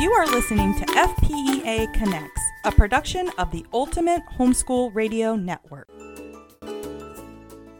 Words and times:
You 0.00 0.12
are 0.12 0.26
listening 0.28 0.74
to 0.76 0.86
FPEA 0.86 1.92
Connects, 1.92 2.40
a 2.64 2.72
production 2.72 3.28
of 3.36 3.50
the 3.50 3.66
Ultimate 3.70 4.22
Homeschool 4.38 4.94
Radio 4.94 5.36
Network. 5.36 5.90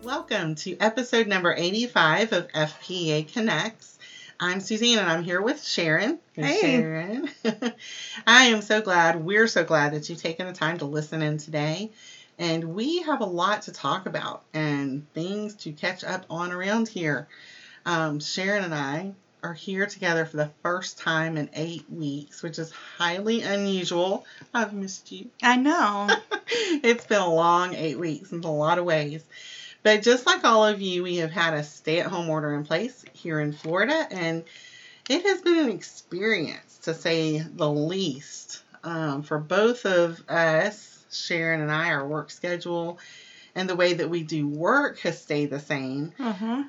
Welcome 0.03 0.55
to 0.57 0.77
episode 0.81 1.29
number 1.29 1.55
85 1.57 2.35
of 2.35 2.49
FPEA 2.49 3.33
Connects. 3.33 3.99
I'm 4.39 4.61
Suzanne 4.61 4.99
and 4.99 5.09
I'm 5.09 5.25
here 5.25 5.41
with 5.41 5.65
Sharon. 5.65 6.19
Hey. 6.35 6.61
Sharon. 6.61 7.31
I 8.27 8.49
am 8.49 8.61
so 8.61 8.83
glad, 8.83 9.25
we're 9.25 9.49
so 9.49 9.65
glad 9.65 9.95
that 9.95 10.11
you've 10.11 10.21
taken 10.21 10.47
the 10.47 10.53
time 10.53 10.77
to 10.81 10.85
listen 10.85 11.23
in 11.23 11.39
today. 11.39 11.91
And 12.39 12.75
we 12.75 13.01
have 13.01 13.23
a 13.23 13.25
lot 13.25 13.63
to 13.63 13.73
talk 13.73 14.05
about 14.05 14.43
and 14.53 15.11
things 15.15 15.55
to 15.57 15.73
catch 15.73 16.05
up 16.05 16.27
on 16.29 16.53
around 16.53 16.89
here. 16.89 17.29
Um, 17.87 18.21
Sharon 18.21 18.65
and 18.65 18.75
I 18.75 19.15
are 19.43 19.55
here 19.55 19.87
together 19.87 20.25
for 20.25 20.37
the 20.37 20.51
first 20.63 20.99
time 20.99 21.37
in 21.37 21.49
eight 21.55 21.85
weeks, 21.91 22.43
which 22.43 22.59
is 22.59 22.73
highly 22.73 23.43
unusual. 23.43 24.25
I've 24.53 24.73
missed 24.73 25.11
you. 25.13 25.31
I 25.43 25.57
know. 25.57 26.09
it's 26.49 27.07
been 27.07 27.21
a 27.21 27.35
long 27.35 27.75
eight 27.75 27.99
weeks 27.99 28.33
in 28.33 28.45
a 28.45 28.53
lot 28.53 28.79
of 28.79 28.85
ways. 28.85 29.25
But 29.83 30.03
just 30.03 30.27
like 30.27 30.45
all 30.45 30.67
of 30.67 30.81
you, 30.81 31.03
we 31.03 31.17
have 31.17 31.31
had 31.31 31.55
a 31.55 31.63
stay 31.63 32.01
at 32.01 32.07
home 32.07 32.29
order 32.29 32.55
in 32.55 32.65
place 32.65 33.05
here 33.13 33.41
in 33.41 33.53
Florida, 33.53 34.07
and 34.11 34.45
it 35.09 35.25
has 35.25 35.41
been 35.41 35.59
an 35.59 35.71
experience 35.71 36.79
to 36.83 36.95
say 36.95 37.39
the 37.41 37.71
least 37.71 38.63
um, 38.85 39.23
for 39.23 39.39
both 39.39 39.87
of 39.87 40.23
us, 40.29 41.05
Sharon 41.11 41.61
and 41.61 41.73
I, 41.73 41.91
our 41.91 42.07
work 42.07 42.31
schedule 42.31 42.99
and 43.55 43.69
the 43.69 43.77
way 43.77 43.95
that 43.95 44.11
we 44.11 44.23
do 44.23 44.47
work 44.47 44.99
has 45.01 45.21
stayed 45.21 45.51
the 45.51 45.61
same. 45.61 46.13
uh-huh. 46.19 46.65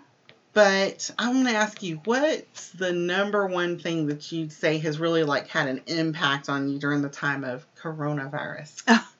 But 0.53 1.09
I 1.17 1.29
want 1.29 1.47
to 1.47 1.53
ask 1.53 1.81
you, 1.81 2.01
what's 2.03 2.69
the 2.71 2.91
number 2.91 3.47
one 3.47 3.79
thing 3.79 4.07
that 4.07 4.31
you'd 4.31 4.51
say 4.51 4.77
has 4.79 4.99
really 4.99 5.23
like 5.23 5.47
had 5.47 5.67
an 5.67 5.81
impact 5.87 6.49
on 6.49 6.69
you 6.69 6.77
during 6.77 7.01
the 7.01 7.09
time 7.09 7.43
of 7.43 7.65
coronavirus? 7.75 8.81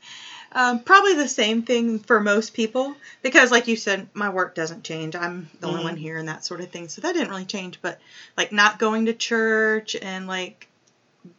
Um, 0.53 0.79
probably 0.79 1.13
the 1.15 1.29
same 1.29 1.61
thing 1.61 1.99
for 1.99 2.19
most 2.19 2.53
people 2.53 2.93
because, 3.21 3.51
like 3.51 3.67
you 3.67 3.77
said, 3.77 4.09
my 4.13 4.29
work 4.29 4.53
doesn't 4.53 4.83
change. 4.83 5.15
I'm 5.15 5.49
the 5.61 5.67
only 5.67 5.79
Mhm. 5.79 5.83
one 5.83 5.95
here 5.95 6.17
and 6.17 6.27
that 6.27 6.43
sort 6.43 6.59
of 6.59 6.69
thing. 6.69 6.89
So 6.89 6.99
that 7.01 7.13
didn't 7.13 7.29
really 7.29 7.45
change. 7.45 7.79
But 7.81 7.99
like 8.35 8.51
not 8.51 8.77
going 8.77 9.05
to 9.05 9.13
church 9.13 9.95
and 10.01 10.27
like 10.27 10.67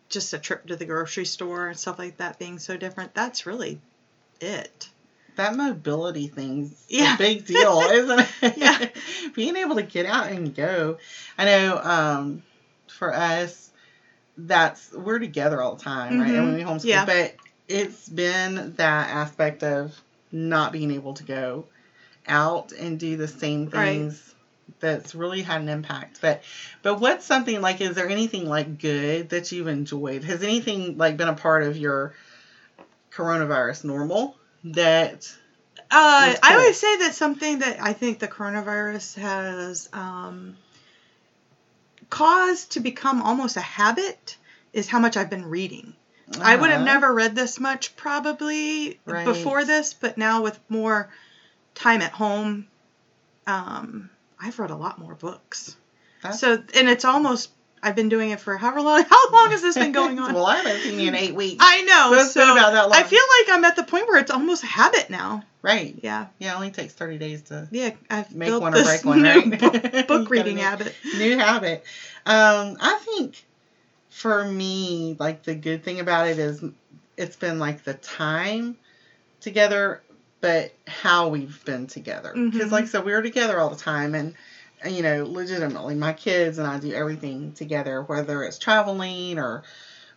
just 0.08 0.32
a 0.32 0.38
trip 0.38 0.66
to 0.68 0.76
the 0.76 0.86
grocery 0.86 1.26
store 1.26 1.68
and 1.68 1.78
stuff 1.78 1.98
like 1.98 2.16
that 2.18 2.38
being 2.38 2.58
so 2.58 2.78
different, 2.78 3.12
that's 3.12 3.44
really 3.44 3.78
it. 4.40 4.88
That 5.36 5.56
mobility 5.56 6.28
thing's 6.28 6.84
Yeah. 6.88 7.14
a 7.14 7.18
big 7.18 7.44
deal, 7.46 7.80
isn't 7.90 8.26
it? 8.42 8.56
Yeah. 8.56 8.88
Being 9.34 9.56
able 9.56 9.76
to 9.76 9.82
get 9.82 10.06
out 10.06 10.28
and 10.30 10.54
go. 10.54 10.98
I 11.38 11.44
know 11.44 11.78
um, 11.82 12.42
for 12.88 13.14
us, 13.14 13.70
that's 14.36 14.92
we're 14.92 15.18
together 15.18 15.60
all 15.60 15.74
the 15.76 15.82
time, 15.82 16.20
right? 16.20 16.30
Mhm. 16.30 16.38
And 16.38 16.46
when 16.46 16.54
we 16.56 16.62
homeschool, 16.62 16.84
Yeah. 16.84 17.04
but 17.04 17.34
it's 17.68 18.08
been 18.08 18.74
that 18.76 19.10
aspect 19.10 19.62
of 19.62 19.98
not 20.30 20.72
being 20.72 20.90
able 20.90 21.14
to 21.14 21.24
go 21.24 21.66
out 22.26 22.72
and 22.72 22.98
do 22.98 23.16
the 23.16 23.28
same 23.28 23.66
Right. 23.66 23.70
things 23.70 24.34
that's 24.80 25.14
really 25.14 25.42
had 25.42 25.60
an 25.60 25.68
impact. 25.68 26.20
But 26.20 26.42
but 26.82 26.94
what's 27.00 27.24
something 27.26 27.60
like 27.60 27.80
is 27.80 27.94
there 27.94 28.08
anything 28.08 28.48
like 28.48 28.78
good 28.78 29.28
that 29.30 29.50
you've 29.52 29.68
enjoyed? 29.68 30.24
Has 30.24 30.42
anything 30.42 30.96
like 30.98 31.16
been 31.16 31.28
a 31.28 31.34
part 31.34 31.62
of 31.62 31.76
your 31.76 32.14
coronavirus 33.12 33.84
normal 33.84 34.34
that 34.64 35.32
Uh, 35.90 36.34
I 36.42 36.54
always 36.54 36.78
say 36.78 36.96
that 36.98 37.14
something 37.14 37.58
that 37.58 37.82
I 37.82 37.92
think 37.92 38.18
the 38.18 38.28
coronavirus 38.28 39.16
has 39.16 39.88
um, 39.92 40.56
caused 42.08 42.72
to 42.72 42.80
become 42.80 43.22
almost 43.22 43.56
a 43.56 43.60
habit 43.60 44.36
is 44.72 44.88
how 44.88 44.98
much 44.98 45.16
I've 45.16 45.30
been 45.30 45.44
reading. 45.46 45.94
I 46.40 46.56
would 46.56 46.70
have 46.70 46.80
Uh-huh. 46.80 46.84
never 46.92 47.12
read 47.12 47.34
this 47.34 47.60
much 47.60 47.94
probably 47.96 48.98
Right. 49.04 49.24
before 49.26 49.64
this, 49.64 49.92
but 49.92 50.16
now 50.16 50.42
with 50.42 50.58
more 50.70 51.10
time 51.74 52.00
at 52.00 52.12
home, 52.12 52.66
um, 53.46 54.08
I've 54.40 54.58
read 54.58 54.70
a 54.70 54.76
lot 54.76 54.98
more 54.98 55.14
books. 55.14 55.76
That's- 56.22 56.40
So, 56.40 56.62
and 56.74 56.88
it's 56.88 57.04
almost 57.04 57.50
I've 57.82 57.96
been 57.96 58.08
doing 58.08 58.30
it 58.30 58.38
for 58.40 58.56
however 58.56 58.80
long. 58.80 59.02
How 59.10 59.30
long 59.32 59.50
has 59.50 59.60
this 59.62 59.76
been 59.76 59.92
going 59.92 60.18
on? 60.18 60.34
well, 60.34 60.46
I 60.46 60.56
haven't 60.58 60.82
seen 60.82 61.00
you 61.00 61.08
in 61.08 61.14
eight 61.14 61.34
weeks. 61.34 61.56
I 61.64 61.82
know. 61.82 62.10
So 62.16 62.24
it's 62.24 62.34
been 62.34 62.48
about 62.48 62.72
that 62.72 62.82
long. 62.88 62.92
I 62.94 63.02
feel 63.02 63.20
like 63.40 63.56
I'm 63.56 63.64
at 63.64 63.76
the 63.76 63.82
point 63.84 64.06
where 64.08 64.18
it's 64.20 64.30
almost 64.30 64.62
habit 64.62 65.10
now. 65.10 65.42
right. 65.62 65.94
Yeah, 66.02 66.26
Yeah, 66.38 66.52
it 66.52 66.56
only 66.56 66.70
takes 66.70 66.92
30 66.94 67.18
days 67.18 67.42
to 67.42 67.66
yeah. 67.72 67.90
I've 68.08 68.32
make 68.34 68.58
one 68.60 68.74
or 68.74 68.82
break 68.82 69.04
one, 69.04 69.22
right? 69.22 69.58
book, 69.60 70.06
book 70.06 70.30
reading 70.30 70.58
habit. 70.58 70.94
New 71.16 71.36
habit. 71.36 71.84
Um, 72.24 72.76
I 72.80 72.98
think 73.04 73.44
for 74.10 74.44
me, 74.44 75.16
like 75.18 75.42
the 75.42 75.54
good 75.54 75.82
thing 75.82 75.98
about 76.00 76.28
it 76.28 76.38
is 76.38 76.62
it's 77.16 77.36
been 77.36 77.58
like 77.58 77.82
the 77.84 77.94
time 77.94 78.76
together, 79.40 80.02
but 80.40 80.72
how 80.86 81.28
we've 81.28 81.64
been 81.64 81.86
together. 81.88 82.32
Because, 82.34 82.68
Mhm. 82.68 82.72
like 82.72 82.86
said, 82.88 83.04
we 83.04 83.12
were 83.12 83.22
together 83.22 83.58
all 83.58 83.70
the 83.70 83.76
time, 83.76 84.14
and, 84.14 84.34
you 84.88 85.02
know, 85.02 85.24
legitimately, 85.24 85.94
my 85.94 86.12
kids 86.12 86.58
and 86.58 86.66
I 86.66 86.78
do 86.78 86.92
everything 86.92 87.52
together, 87.52 88.02
whether 88.02 88.42
it's 88.44 88.58
traveling 88.58 89.38
or 89.38 89.62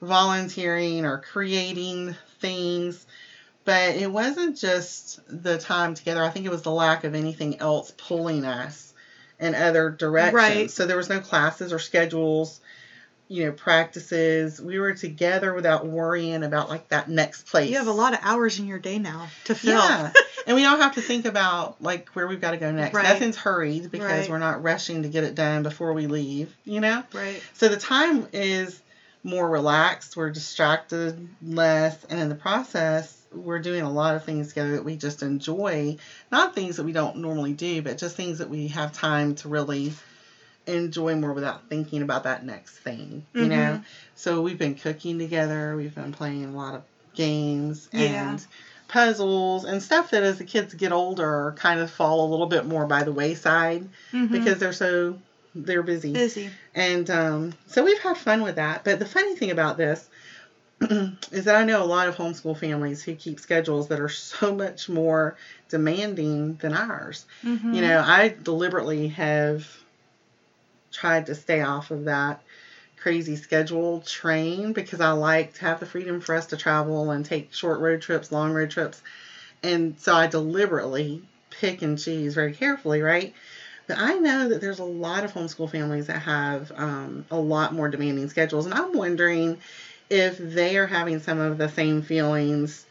volunteering 0.01 1.05
or 1.05 1.19
creating 1.19 2.15
things. 2.39 3.05
But 3.63 3.95
it 3.95 4.11
wasn't 4.11 4.57
just 4.57 5.19
the 5.27 5.57
time 5.57 5.95
together. 5.95 6.23
I 6.23 6.29
think 6.29 6.45
it 6.45 6.51
was 6.51 6.61
the 6.61 6.71
lack 6.71 7.03
of 7.03 7.15
anything 7.15 7.59
else 7.59 7.91
pulling 7.97 8.45
us 8.45 8.93
in 9.39 9.55
other 9.55 9.89
directions. 9.89 10.33
Right. 10.33 10.71
So 10.71 10.85
there 10.85 10.97
was 10.97 11.09
no 11.09 11.19
classes 11.19 11.73
or 11.73 11.79
schedules, 11.79 12.59
you 13.27 13.45
know, 13.45 13.51
practices. 13.51 14.61
We 14.61 14.79
were 14.79 14.93
together 14.93 15.53
without 15.53 15.85
worrying 15.85 16.43
about 16.43 16.69
like 16.69 16.89
that 16.89 17.09
next 17.09 17.47
place. 17.47 17.69
You 17.69 17.77
have 17.77 17.87
a 17.87 17.91
lot 17.91 18.13
of 18.13 18.19
hours 18.21 18.59
in 18.59 18.67
your 18.67 18.79
day 18.79 18.99
now 18.99 19.27
to 19.45 19.55
fill. 19.55 19.73
Yeah. 19.73 20.11
and 20.47 20.55
we 20.55 20.63
don't 20.63 20.79
have 20.79 20.95
to 20.95 21.01
think 21.01 21.25
about 21.25 21.81
like 21.81 22.09
where 22.09 22.27
we've 22.27 22.41
got 22.41 22.51
to 22.51 22.57
go 22.57 22.71
next. 22.71 22.93
Right. 22.93 23.03
Nothing's 23.03 23.37
hurried 23.37 23.91
because 23.91 24.07
Right. 24.07 24.29
we're 24.29 24.39
not 24.39 24.63
rushing 24.63 25.03
to 25.03 25.09
get 25.09 25.23
it 25.23 25.35
done 25.35 25.63
before 25.63 25.93
we 25.93 26.07
leave, 26.07 26.55
you 26.65 26.79
know? 26.81 27.03
Right. 27.13 27.41
So 27.53 27.67
the 27.67 27.77
time 27.77 28.27
is 28.33 28.81
more 29.23 29.49
relaxed, 29.49 30.15
we're 30.15 30.29
distracted 30.29 31.27
less, 31.41 32.03
and 32.05 32.19
in 32.19 32.29
the 32.29 32.35
process, 32.35 33.11
we're 33.33 33.59
doing 33.59 33.81
a 33.81 33.91
lot 33.91 34.15
of 34.15 34.23
things 34.23 34.49
together 34.49 34.73
that 34.73 34.85
we 34.85 34.95
just 34.97 35.23
enjoy. 35.23 35.97
Not 36.31 36.53
things 36.53 36.77
that 36.77 36.83
we 36.83 36.91
don't 36.91 37.17
normally 37.17 37.53
do, 37.53 37.81
but 37.81 37.97
just 37.97 38.15
things 38.15 38.37
that 38.37 38.49
we 38.51 38.67
have 38.69 38.93
time 38.93 39.33
to 39.35 39.49
really 39.49 39.93
enjoy 40.67 41.15
more 41.15 41.33
without 41.33 41.61
thinking 41.69 42.01
about 42.01 42.23
that 42.23 42.43
next 42.43 42.71
thing, 42.79 43.23
you 43.33 43.47
know? 43.47 43.55
Mhm. 43.55 43.81
So 44.15 44.41
we've 44.41 44.57
been 44.57 44.75
cooking 44.75 45.19
together, 45.19 45.75
we've 45.75 45.93
been 45.95 46.11
playing 46.11 46.45
a 46.45 46.55
lot 46.55 46.75
of 46.75 46.81
games 47.15 47.87
Yeah. 47.93 48.31
and 48.31 48.45
puzzles 48.87 49.63
and 49.65 49.81
stuff 49.81 50.11
that 50.11 50.23
as 50.23 50.37
the 50.37 50.43
kids 50.43 50.73
get 50.73 50.91
older 50.91 51.53
kind 51.57 51.79
of 51.79 51.89
fall 51.89 52.27
a 52.27 52.29
little 52.29 52.45
bit 52.45 52.65
more 52.65 52.85
by 52.85 53.03
the 53.03 53.11
wayside 53.11 53.87
Mhm. 54.13 54.31
because 54.31 54.59
they're 54.59 54.73
so 54.73 55.17
they're 55.57 55.83
busy. 55.83 56.11
busy. 56.11 56.51
And 56.73 57.09
um, 57.09 57.53
so 57.67 57.81
we've 57.83 57.99
had 57.99 58.17
fun 58.17 58.41
with 58.41 58.55
that. 58.55 58.83
But 58.83 58.99
the 58.99 59.05
funny 59.05 59.35
thing 59.35 59.51
about 59.51 59.77
this 59.77 60.09
is 61.31 61.45
that 61.45 61.55
I 61.55 61.63
know 61.63 61.81
a 61.81 61.85
lot 61.85 62.09
of 62.09 62.15
homeschool 62.17 62.57
families 62.57 63.01
who 63.01 63.15
keep 63.15 63.39
schedules 63.39 63.87
that 63.87 63.99
are 64.01 64.09
so 64.09 64.51
much 64.53 64.89
more 64.89 65.35
demanding 65.69 66.55
than 66.55 66.73
ours. 66.73 67.25
Mhm. 67.45 67.73
You 67.73 67.81
know, 67.81 68.03
I 68.05 68.35
deliberately 68.43 69.07
have 69.07 69.65
tried 70.95 71.27
to 71.27 71.35
stay 71.35 71.61
off 71.61 71.91
of 71.91 72.05
that 72.05 72.41
crazy 72.97 73.35
schedule 73.35 74.01
train 74.01 74.73
because 74.73 75.01
I 75.01 75.11
like 75.11 75.53
to 75.55 75.61
have 75.61 75.79
the 75.79 75.85
freedom 75.85 76.21
for 76.21 76.35
us 76.35 76.47
to 76.47 76.57
travel 76.57 77.11
and 77.11 77.23
take 77.25 77.53
short 77.53 77.79
road 77.79 78.01
trips, 78.01 78.31
long 78.31 78.53
road 78.53 78.71
trips. 78.71 79.01
And 79.63 79.95
so 79.99 80.13
I 80.13 80.27
deliberately 80.27 81.21
pick 81.51 81.81
and 81.81 81.97
choose 81.99 82.33
very 82.33 82.53
carefully, 82.53 83.01
right? 83.01 83.33
But 83.87 83.97
I 83.99 84.15
know 84.15 84.49
that 84.49 84.61
there's 84.61 84.79
a 84.79 84.83
lot 84.83 85.23
of 85.23 85.33
homeschool 85.33 85.69
families 85.69 86.07
that 86.07 86.21
have 86.21 86.71
um, 86.75 87.25
a 87.29 87.37
lot 87.39 87.73
more 87.73 87.89
demanding 87.89 88.29
schedules. 88.29 88.65
And 88.65 88.73
I'm 88.73 88.93
wondering 88.93 89.59
if 90.09 90.37
they 90.37 90.77
are 90.77 90.87
having 90.87 91.19
some 91.19 91.39
of 91.39 91.57
the 91.57 91.67
same 91.67 92.01
feelings 92.01 92.85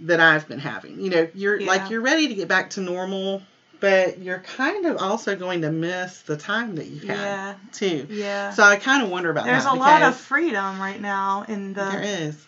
that 0.00 0.20
I've 0.20 0.48
been 0.48 0.58
having. 0.58 1.00
You 1.00 1.10
know, 1.10 1.28
you're 1.34 1.60
Yeah. 1.60 1.66
like 1.66 1.90
you're 1.90 2.00
ready 2.00 2.28
to 2.28 2.34
get 2.34 2.48
back 2.48 2.70
to 2.70 2.80
normal, 2.80 3.42
but 3.84 4.18
you're 4.22 4.38
kind 4.38 4.86
of 4.86 4.96
also 4.96 5.36
going 5.36 5.60
to 5.60 5.70
miss 5.70 6.22
the 6.22 6.38
time 6.38 6.76
that 6.76 6.86
you've 6.86 7.04
had 7.04 7.14
Yeah. 7.16 7.54
too. 7.72 8.06
Yeah. 8.08 8.50
So 8.50 8.62
I 8.62 8.76
kind 8.76 9.02
of 9.02 9.10
wonder 9.10 9.28
about 9.28 9.44
There's 9.44 9.64
that. 9.64 9.72
There's 9.74 9.76
a 9.76 9.78
lot 9.78 10.02
of 10.02 10.16
freedom 10.16 10.80
right 10.80 10.98
now 10.98 11.44
in 11.46 11.74
the 11.74 11.84
there 11.84 12.02
is 12.02 12.46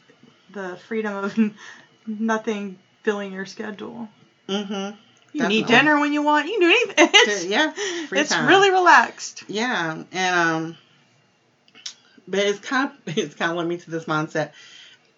the 0.53 0.79
freedom 0.89 1.15
of 1.25 1.39
nothing 2.07 2.79
filling 3.03 3.33
your 3.35 3.45
schedule. 3.45 4.09
Mm-hmm. 4.49 4.73
You 4.73 5.43
Definitely. 5.43 5.43
can 5.43 5.53
eat 5.53 5.67
dinner 5.67 6.01
when 6.01 6.15
you 6.15 6.23
want. 6.23 6.47
You 6.47 6.53
can 6.59 6.61
do 6.61 6.67
anything. 6.69 7.11
It's, 7.13 7.45
Yeah. 7.45 7.73
Free 8.09 8.21
it's 8.21 8.31
time. 8.31 8.49
really 8.49 8.71
relaxed. 8.71 9.45
Yeah, 9.49 10.05
and 10.13 10.35
um, 10.37 10.77
but 12.27 12.41
it's 12.41 12.61
kind 12.61 12.91
of 13.07 13.19
it's 13.19 13.35
kind 13.35 13.51
of 13.51 13.59
led 13.59 13.67
me 13.67 13.77
to 13.77 13.91
this 13.91 14.07
mindset. 14.07 14.53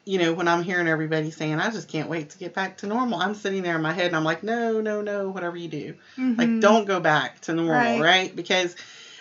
You 0.08 0.18
know, 0.18 0.32
when 0.32 0.48
I'm 0.48 0.62
hearing 0.62 0.88
everybody 0.88 1.30
saying, 1.30 1.60
"I 1.60 1.70
just 1.70 1.86
can't 1.86 2.08
wait 2.08 2.30
to 2.30 2.38
get 2.38 2.54
back 2.54 2.78
to 2.78 2.86
normal," 2.86 3.20
I'm 3.20 3.34
sitting 3.34 3.62
there 3.62 3.76
in 3.76 3.82
my 3.82 3.92
head 3.92 4.06
and 4.06 4.16
I'm 4.16 4.24
like, 4.24 4.42
"No, 4.42 4.80
no, 4.80 5.02
no, 5.02 5.28
whatever 5.28 5.58
you 5.58 5.68
do, 5.68 5.94
like 6.38 6.48
Mhm. 6.48 6.60
don't 6.62 6.86
go 6.86 6.98
back 6.98 7.42
to 7.42 7.52
normal, 7.52 7.74
Right. 7.74 8.00
right? 8.00 8.34
Because 8.34 8.74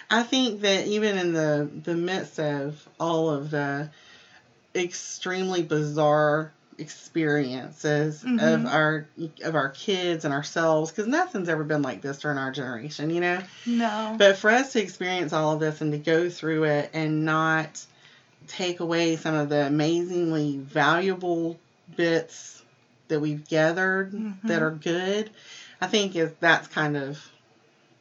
I 0.10 0.24
think 0.24 0.62
that 0.62 0.88
even 0.88 1.18
in 1.18 1.34
the 1.34 1.68
the 1.84 1.94
midst 1.94 2.39
of 2.39 2.88
all 3.01 3.30
of 3.30 3.51
the 3.51 3.89
extremely 4.74 5.62
bizarre 5.62 6.54
experiences 6.78 8.24
of 8.24 8.30
Mhm. 8.30 8.74
our 8.74 9.06
of 9.44 9.56
our 9.56 9.68
kids 9.68 10.24
and 10.24 10.33
ourselves 10.33 10.90
because 10.92 11.07
nothing's 11.07 11.50
ever 11.50 11.66
been 11.66 11.81
like 11.81 12.01
this 12.01 12.19
during 12.19 12.38
our 12.38 12.51
generation, 12.51 13.10
you 13.10 13.19
know. 13.19 13.42
No. 13.66 14.16
But 14.18 14.38
for 14.38 14.50
us 14.50 14.72
to 14.72 14.80
experience 14.81 15.33
all 15.33 15.51
of 15.51 15.60
this 15.60 15.81
and 15.81 15.92
to 15.92 15.98
go 15.98 16.30
through 16.30 16.63
it 16.63 16.92
and 16.94 17.25
not 17.25 17.86
take 18.47 18.79
away 18.79 19.15
some 19.15 19.35
of 19.35 19.49
the 19.49 19.65
amazingly 19.67 20.57
valuable 20.57 21.59
bits 21.95 22.63
that 23.07 23.19
we've 23.19 23.47
gathered 23.47 24.11
that 24.44 24.61
Mhm. 24.61 24.65
are 24.65 24.71
good, 24.71 25.29
I 25.81 25.88
think 25.88 26.15
is 26.15 26.31
that's 26.39 26.67
kind 26.67 26.97
of, 26.97 27.19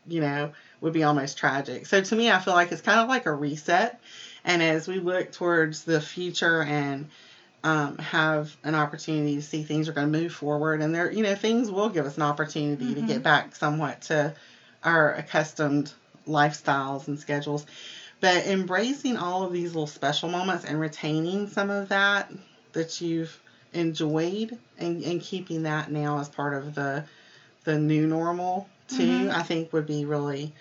you 0.06 0.20
know, 0.20 0.52
would 0.81 0.93
be 0.93 1.04
almost 1.04 1.38
tragic. 1.38 1.87
So 1.87 2.00
to 2.00 2.16
me, 2.16 2.31
I 2.31 2.38
feel 2.38 2.54
like 2.54 2.72
it's 2.72 2.82
kind 2.82 3.00
of 3.00 3.08
like 3.08 3.26
a 3.26 3.32
reset. 3.32 4.00
And 4.44 4.62
as 4.62 4.87
we 4.87 4.98
look 4.98 5.32
towards 5.32 5.84
the 5.84 6.00
future 6.00 6.62
and 6.62 7.08
um, 7.64 7.98
have 7.98 8.56
an 8.62 8.75
opportunity 8.75 9.37
to 9.37 9.43
see 9.43 9.62
things 9.62 9.88
are 9.88 9.93
going 9.93 10.12
to 10.12 10.19
move 10.19 10.32
forward, 10.32 10.81
and 10.82 10.94
there, 10.94 11.10
you 11.10 11.22
know, 11.22 11.34
things 11.34 11.70
will 11.70 11.88
give 11.88 12.06
us 12.06 12.16
an 12.16 12.22
opportunity 12.22 12.94
to 12.94 13.00
Mhm. 13.00 13.06
get 13.06 13.22
back 13.22 13.56
somewhat 13.56 14.02
to 14.02 14.32
our 14.84 15.14
accustomed 15.14 15.93
lifestyles 16.28 17.08
and 17.08 17.19
schedules. 17.19 17.66
But 18.26 18.46
embracing 18.49 19.17
all 19.17 19.44
of 19.44 19.52
these 19.52 19.69
little 19.69 19.87
special 19.87 20.28
moments 20.28 20.64
and 20.64 20.81
retaining 20.81 21.46
some 21.49 21.70
of 21.70 21.90
that 21.90 22.28
that 22.73 23.00
you've 23.00 23.40
enjoyed 23.73 24.58
and, 24.78 25.00
and 25.05 25.20
keeping 25.20 25.62
that 25.62 25.93
now 25.93 26.19
as 26.19 26.28
part 26.28 26.55
of 26.55 26.75
the 26.75 27.05
the 27.62 27.78
new 27.78 28.05
normal 28.05 28.69
too, 28.88 29.26
Mhm. 29.26 29.31
I 29.32 29.44
think 29.44 29.73
would 29.73 29.87
be 29.87 30.06
really 30.06 30.52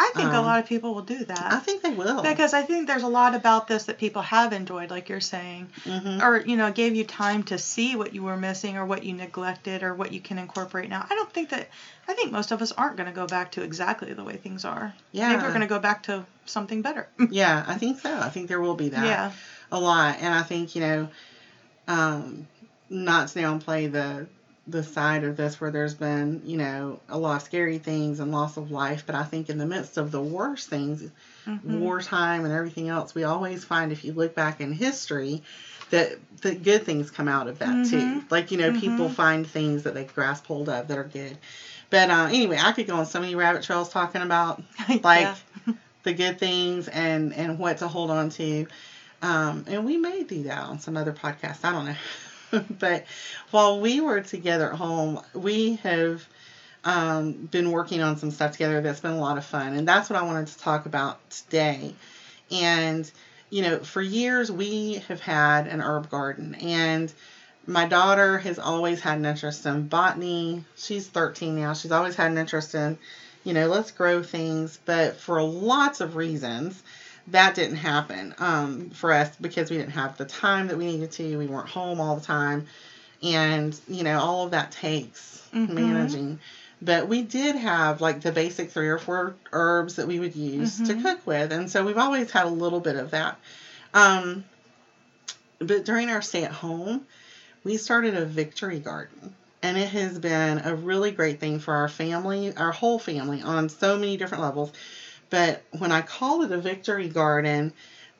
I 0.00 0.12
think 0.14 0.32
a 0.32 0.36
um, 0.38 0.44
lot 0.44 0.60
of 0.60 0.66
people 0.68 0.94
will 0.94 1.02
do 1.02 1.24
that. 1.24 1.52
I 1.52 1.58
think 1.58 1.82
they 1.82 1.90
will. 1.90 2.22
because 2.22 2.54
I 2.54 2.62
think 2.62 2.86
there's 2.86 3.02
a 3.02 3.08
lot 3.08 3.34
about 3.34 3.66
this 3.66 3.84
that 3.84 3.98
people 3.98 4.22
have 4.22 4.52
enjoyed, 4.52 4.90
like 4.90 5.08
you're 5.08 5.20
saying, 5.20 5.70
Mhm. 5.84 6.22
or 6.22 6.38
you 6.38 6.56
know, 6.56 6.70
gave 6.70 6.94
you 6.94 7.04
time 7.04 7.42
to 7.44 7.58
see 7.58 7.96
what 7.96 8.14
you 8.14 8.22
were 8.22 8.36
missing 8.36 8.76
or 8.76 8.86
what 8.86 9.02
you 9.02 9.12
neglected 9.12 9.82
or 9.82 9.94
what 9.94 10.12
you 10.12 10.20
can 10.20 10.38
incorporate 10.38 10.88
now. 10.88 11.04
I 11.10 11.14
don't 11.14 11.32
think 11.32 11.48
that. 11.50 11.68
I 12.06 12.14
think 12.14 12.32
most 12.32 12.52
of 12.52 12.62
us 12.62 12.72
aren't 12.72 12.96
going 12.96 13.08
to 13.08 13.12
go 13.12 13.26
back 13.26 13.52
to 13.52 13.62
exactly 13.62 14.12
the 14.14 14.24
way 14.24 14.36
things 14.36 14.64
are. 14.64 14.94
yeah. 15.12 15.28
Maybe 15.30 15.42
we're 15.42 15.48
going 15.48 15.60
to 15.60 15.66
go 15.66 15.78
back 15.78 16.04
to 16.04 16.24
something 16.46 16.80
better. 16.80 17.08
Yeah, 17.30 17.64
I 17.66 17.74
think 17.74 18.00
so. 18.00 18.18
I 18.18 18.30
think 18.30 18.48
there 18.48 18.60
will 18.60 18.76
be 18.76 18.88
that 18.90 19.04
yeah. 19.04 19.32
a 19.70 19.78
lot, 19.78 20.16
and 20.20 20.32
I 20.32 20.42
think 20.42 20.74
you 20.74 20.80
know, 20.80 21.08
um, 21.88 22.46
not 22.88 23.28
to 23.28 23.38
downplay 23.40 23.90
the 23.90 24.26
the 24.68 24.82
side 24.82 25.24
of 25.24 25.36
this 25.36 25.60
where 25.60 25.70
there's 25.70 25.94
been 25.94 26.42
you 26.44 26.56
know 26.58 27.00
a 27.08 27.16
lot 27.18 27.36
of 27.36 27.42
scary 27.42 27.78
things 27.78 28.20
and 28.20 28.30
loss 28.32 28.56
of 28.56 28.70
life, 28.70 29.04
but 29.06 29.14
I 29.14 29.24
think 29.24 29.48
in 29.48 29.58
the 29.58 29.66
midst 29.66 29.96
of 29.96 30.10
the 30.12 30.20
worst 30.20 30.68
things, 30.68 31.02
Mhm. 31.46 31.62
wartime 31.64 32.44
and 32.44 32.52
everything 32.52 32.88
else, 32.88 33.14
we 33.14 33.24
always 33.24 33.64
find 33.64 33.90
if 33.92 34.04
you 34.04 34.12
look 34.12 34.34
back 34.34 34.60
in 34.60 34.72
history 34.72 35.42
that 35.90 36.18
the 36.42 36.54
good 36.54 36.84
things 36.84 37.10
come 37.10 37.28
out 37.28 37.48
of 37.48 37.60
that 37.60 37.86
too. 37.86 37.96
Mhm. 37.96 38.30
Like 38.30 38.50
you 38.50 38.58
know, 38.58 38.70
people 38.72 39.08
Mhm. 39.08 39.12
find 39.14 39.46
things 39.46 39.84
that 39.84 39.94
they 39.94 40.04
grasp 40.04 40.46
hold 40.46 40.68
of 40.68 40.88
that 40.88 40.98
are 40.98 41.04
good. 41.04 41.38
But 41.90 42.10
uh, 42.10 42.26
anyway, 42.30 42.58
I 42.60 42.72
could 42.72 42.86
go 42.86 42.96
on 42.96 43.06
so 43.06 43.18
many 43.20 43.34
rabbit 43.34 43.62
trails 43.62 43.88
talking 43.88 44.20
about 44.20 44.62
like 45.02 45.34
the 46.02 46.12
good 46.12 46.38
things 46.38 46.88
and 46.88 47.32
and 47.32 47.58
what 47.58 47.78
to 47.78 47.88
hold 47.88 48.10
on 48.10 48.28
to. 48.30 48.66
Um, 49.22 49.64
and 49.66 49.84
we 49.84 49.96
may 49.96 50.22
do 50.22 50.44
that 50.44 50.62
on 50.64 50.78
some 50.78 50.96
other 50.96 51.12
podcast. 51.12 51.64
I 51.64 51.72
don't 51.72 51.86
know. 51.86 51.96
but 52.78 53.04
while 53.50 53.80
we 53.80 54.00
were 54.00 54.20
together 54.20 54.72
at 54.72 54.78
home, 54.78 55.20
we 55.34 55.76
have 55.76 56.26
um, 56.84 57.32
been 57.32 57.70
working 57.70 58.00
on 58.00 58.16
some 58.16 58.30
stuff 58.30 58.52
together 58.52 58.80
that's 58.80 59.00
been 59.00 59.12
a 59.12 59.20
lot 59.20 59.38
of 59.38 59.44
fun. 59.44 59.74
And 59.74 59.86
that's 59.86 60.08
what 60.08 60.18
I 60.18 60.22
wanted 60.22 60.48
to 60.48 60.58
talk 60.58 60.86
about 60.86 61.18
today. 61.30 61.94
And, 62.50 63.10
you 63.50 63.62
know, 63.62 63.78
for 63.80 64.00
years 64.00 64.50
we 64.50 65.02
have 65.08 65.20
had 65.20 65.66
an 65.66 65.80
herb 65.80 66.08
garden. 66.08 66.54
And 66.54 67.12
my 67.66 67.86
daughter 67.86 68.38
has 68.38 68.58
always 68.58 69.00
had 69.00 69.18
an 69.18 69.26
interest 69.26 69.66
in 69.66 69.88
botany. 69.88 70.64
She's 70.76 71.06
13 71.06 71.56
now. 71.56 71.74
She's 71.74 71.92
always 71.92 72.14
had 72.14 72.30
an 72.30 72.38
interest 72.38 72.74
in, 72.74 72.96
you 73.44 73.52
know, 73.52 73.66
let's 73.66 73.90
grow 73.90 74.22
things. 74.22 74.78
But 74.84 75.20
for 75.20 75.42
lots 75.42 76.00
of 76.00 76.16
reasons, 76.16 76.82
that 77.32 77.54
didn't 77.54 77.76
happen 77.76 78.34
um, 78.38 78.90
for 78.90 79.12
us 79.12 79.30
because 79.40 79.70
we 79.70 79.76
didn't 79.76 79.92
have 79.92 80.16
the 80.16 80.24
time 80.24 80.68
that 80.68 80.78
we 80.78 80.86
needed 80.86 81.12
to. 81.12 81.36
We 81.36 81.46
weren't 81.46 81.68
home 81.68 82.00
all 82.00 82.16
the 82.16 82.24
time. 82.24 82.66
And, 83.22 83.78
you 83.88 84.04
know, 84.04 84.18
all 84.18 84.44
of 84.44 84.52
that 84.52 84.70
takes 84.70 85.42
Mhm. 85.52 85.68
managing. 85.68 86.40
But 86.80 87.08
we 87.08 87.22
did 87.22 87.56
have 87.56 88.00
like 88.00 88.20
the 88.20 88.30
basic 88.30 88.70
three 88.70 88.88
or 88.88 88.98
four 88.98 89.34
herbs 89.52 89.96
that 89.96 90.06
we 90.06 90.18
would 90.20 90.36
use 90.36 90.76
to 90.78 90.94
Mhm. 90.94 91.02
cook 91.02 91.26
with. 91.26 91.52
And 91.52 91.68
so 91.68 91.84
we've 91.84 91.98
always 91.98 92.30
had 92.30 92.46
a 92.46 92.50
little 92.50 92.80
bit 92.80 92.96
of 92.96 93.10
that. 93.10 93.36
Um, 93.92 94.44
but 95.58 95.84
during 95.84 96.10
our 96.10 96.22
stay 96.22 96.44
at 96.44 96.52
home, 96.52 97.04
we 97.64 97.76
started 97.76 98.14
a 98.14 98.24
victory 98.24 98.78
garden. 98.78 99.34
And 99.60 99.76
it 99.76 99.88
has 99.88 100.16
been 100.18 100.60
a 100.64 100.74
really 100.76 101.10
great 101.10 101.40
thing 101.40 101.58
for 101.58 101.74
our 101.74 101.88
family, 101.88 102.56
our 102.56 102.70
whole 102.70 103.00
family, 103.00 103.42
on 103.42 103.68
so 103.68 103.96
many 103.96 104.16
different 104.16 104.44
levels. 104.44 104.70
But 105.30 105.62
when 105.78 105.92
I 105.92 106.02
called 106.02 106.44
it 106.44 106.52
a 106.52 106.58
victory 106.58 107.08
garden, 107.08 107.72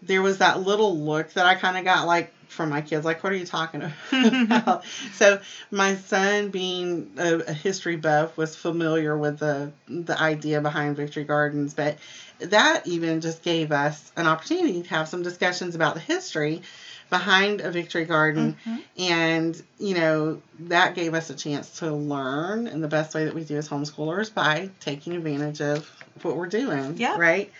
there 0.03 0.23
was 0.23 0.39
that 0.39 0.61
little 0.61 0.99
look 0.99 1.33
that 1.33 1.47
I 1.47 1.55
kind 1.55 1.77
of 1.77 1.85
got 1.85 2.07
like 2.07 2.33
from 2.49 2.71
my 2.71 2.81
kids, 2.81 3.05
like, 3.05 3.23
what 3.23 3.33
are 3.33 3.37
you 3.37 3.47
talking 3.47 3.83
about? 4.13 4.85
so 5.13 5.39
my 5.71 5.97
son, 5.97 6.49
being 6.49 7.13
a, 7.19 7.37
a 7.39 7.53
history 7.53 7.97
buff, 7.97 8.37
was 8.37 8.57
familiar 8.57 9.17
with 9.17 9.39
the 9.39 9.73
the 9.87 10.19
idea 10.19 10.61
behind 10.61 10.97
victory 10.97 11.25
gardens, 11.25 11.75
but 11.75 11.99
that 12.39 12.87
even 12.87 13.21
just 13.21 13.43
gave 13.43 13.73
us 13.73 14.11
an 14.17 14.27
opportunity 14.27 14.83
to 14.83 14.89
have 14.91 15.09
some 15.09 15.23
discussions 15.23 15.75
about 15.75 15.95
the 15.95 16.01
history 16.01 16.63
behind 17.11 17.61
a 17.61 17.71
victory 17.71 18.05
garden 18.05 18.57
Mhm. 18.67 18.79
and 18.99 19.63
you 19.79 19.95
know 19.95 20.43
that 20.61 20.95
gave 20.95 21.15
us 21.15 21.31
a 21.31 21.35
chance 21.35 21.79
to 21.79 21.93
learn 21.93 22.67
and 22.67 22.83
the 22.83 22.89
best 22.89 23.15
way 23.15 23.25
that 23.25 23.35
we 23.35 23.45
do 23.45 23.57
as 23.57 23.69
homeschoolers 23.69 24.33
by 24.33 24.71
taking 24.81 25.15
advantage 25.15 25.61
of 25.61 25.89
what 26.23 26.37
we're 26.37 26.47
doing 26.47 26.95
Yeah. 26.99 27.17
right 27.17 27.51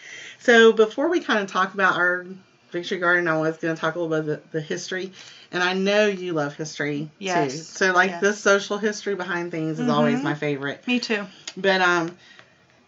so 0.41 0.73
before 0.73 1.09
we 1.09 1.21
kind 1.21 1.41
of 1.41 1.51
talk 1.51 1.73
about 1.75 1.97
our 1.97 2.27
victory 2.73 2.99
garden 2.99 3.27
i 3.29 3.39
was 3.39 3.57
going 3.57 3.75
to 3.75 3.81
talk 3.81 3.95
a 3.95 4.01
little 4.01 4.21
bit 4.23 4.33
about 4.33 4.51
the, 4.53 4.59
the 4.59 4.61
history 4.61 5.13
and 5.53 5.63
i 5.63 5.73
know 5.73 6.07
you 6.07 6.33
love 6.35 6.55
history 6.55 7.09
Yes. 7.19 7.53
too 7.53 7.59
so 7.59 7.93
like 7.93 8.11
Yes. 8.11 8.21
the 8.21 8.33
social 8.35 8.77
history 8.79 9.15
behind 9.15 9.51
things 9.51 9.79
is 9.81 9.89
always 9.89 10.19
Mhm. 10.21 10.25
my 10.25 10.35
favorite 10.35 10.87
Me 10.87 10.99
too. 10.99 11.27
but 11.57 11.81
um, 11.81 12.11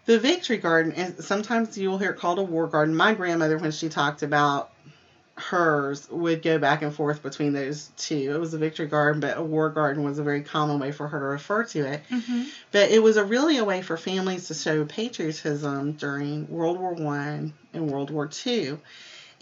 the 0.07 0.19
victory 0.19 0.59
garden 0.59 0.93
and 0.93 1.23
sometimes 1.25 1.79
you'll 1.79 1.99
hear 1.99 2.11
it 2.11 2.19
called 2.19 2.39
a 2.39 2.43
war 2.43 2.67
garden. 2.67 2.95
My 2.97 3.15
grandmother, 3.15 3.59
when 3.59 3.71
she 3.71 3.89
talked 3.89 4.23
about 4.23 4.71
hers, 5.41 6.09
would 6.11 6.43
go 6.43 6.59
back 6.59 6.83
and 6.83 6.95
forth 6.95 7.23
between 7.23 7.53
those 7.53 7.91
two. 7.97 8.33
It 8.35 8.39
was 8.39 8.55
a 8.55 8.59
victory 8.59 8.87
garden, 8.87 9.21
but 9.21 9.37
a 9.37 9.43
war 9.43 9.71
garden 9.71 10.05
was 10.05 10.19
a 10.19 10.23
very 10.23 10.43
common 10.43 10.79
way 10.79 10.93
for 10.93 11.09
her 11.09 11.19
to 11.19 11.25
refer 11.25 11.65
to 11.65 11.81
it. 11.81 12.03
hmm 12.09 12.45
But 12.73 12.91
it 12.91 13.03
was 13.03 13.17
a 13.17 13.25
really 13.25 13.57
a 13.59 13.65
way 13.65 13.83
for 13.83 13.97
families 13.97 14.49
to 14.49 14.55
show 14.55 14.85
patriotism 14.85 15.93
during 15.93 16.49
World 16.49 16.79
War 16.79 16.95
One 16.95 17.53
and 17.73 17.91
World 17.91 18.11
War 18.11 18.27
Two, 18.27 18.79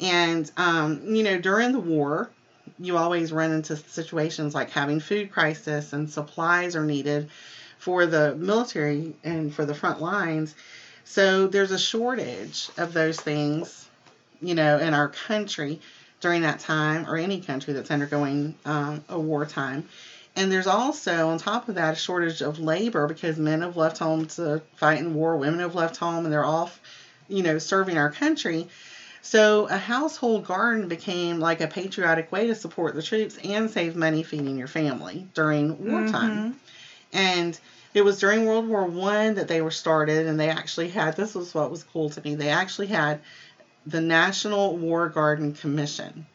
and 0.00 0.50
um, 0.56 1.14
you 1.14 1.22
know 1.22 1.38
during 1.38 1.72
the 1.72 1.78
war, 1.78 2.30
you 2.78 2.96
always 2.96 3.32
run 3.32 3.52
into 3.52 3.76
situations 3.76 4.54
like 4.54 4.70
having 4.70 5.00
food 5.00 5.32
crisis 5.32 5.92
and 5.92 6.10
supplies 6.10 6.76
are 6.76 6.84
needed 6.84 7.28
for 7.78 8.06
the 8.06 8.34
military 8.36 9.14
and 9.24 9.52
for 9.54 9.64
the 9.64 9.74
front 9.74 10.00
lines. 10.00 10.54
So 11.04 11.46
there's 11.46 11.70
a 11.70 11.78
shortage 11.78 12.68
of 12.76 12.92
those 12.92 13.18
things, 13.18 13.87
you 14.40 14.54
know, 14.54 14.78
in 14.78 14.94
our 14.94 15.08
country 15.08 15.80
during 16.20 16.42
that 16.42 16.58
time, 16.58 17.06
or 17.08 17.16
any 17.16 17.40
country 17.40 17.72
that's 17.72 17.90
undergoing 17.90 18.54
um, 18.64 19.02
a 19.08 19.18
wartime. 19.18 19.84
And 20.36 20.52
there's 20.52 20.66
also, 20.66 21.28
on 21.28 21.38
top 21.38 21.68
of 21.68 21.76
that, 21.76 21.94
a 21.94 21.96
shortage 21.96 22.42
of 22.42 22.60
labor 22.60 23.06
because 23.06 23.38
men 23.38 23.62
have 23.62 23.76
left 23.76 23.98
home 23.98 24.26
to 24.26 24.62
fight 24.76 24.98
in 24.98 25.14
war, 25.14 25.36
women 25.36 25.60
have 25.60 25.74
left 25.74 25.96
home, 25.96 26.24
and 26.24 26.32
they're 26.32 26.44
off, 26.44 26.80
you 27.28 27.42
know, 27.42 27.58
serving 27.58 27.98
our 27.98 28.10
country. 28.10 28.68
So 29.20 29.66
a 29.66 29.76
household 29.76 30.44
garden 30.46 30.88
became 30.88 31.40
like 31.40 31.60
a 31.60 31.66
patriotic 31.66 32.30
way 32.30 32.46
to 32.46 32.54
support 32.54 32.94
the 32.94 33.02
troops 33.02 33.36
and 33.42 33.70
save 33.70 33.96
money 33.96 34.22
feeding 34.22 34.56
your 34.56 34.68
family 34.68 35.26
during 35.34 35.84
wartime. 35.84 36.38
Mhm. 36.38 36.54
And 37.12 37.60
it 37.94 38.02
was 38.02 38.20
during 38.20 38.46
World 38.46 38.68
War 38.68 38.84
One 38.84 39.34
that 39.34 39.48
they 39.48 39.60
were 39.60 39.70
started, 39.72 40.26
and 40.26 40.38
they 40.38 40.48
actually 40.48 40.88
had 40.88 41.16
this 41.16 41.34
was 41.34 41.54
what 41.54 41.70
was 41.70 41.82
cool 41.82 42.10
to 42.10 42.20
me. 42.22 42.36
They 42.36 42.50
actually 42.50 42.86
had 42.88 43.20
the 43.88 44.00
National 44.00 44.76
War 44.76 45.08
Garden 45.08 45.52
Commission. 45.54 46.26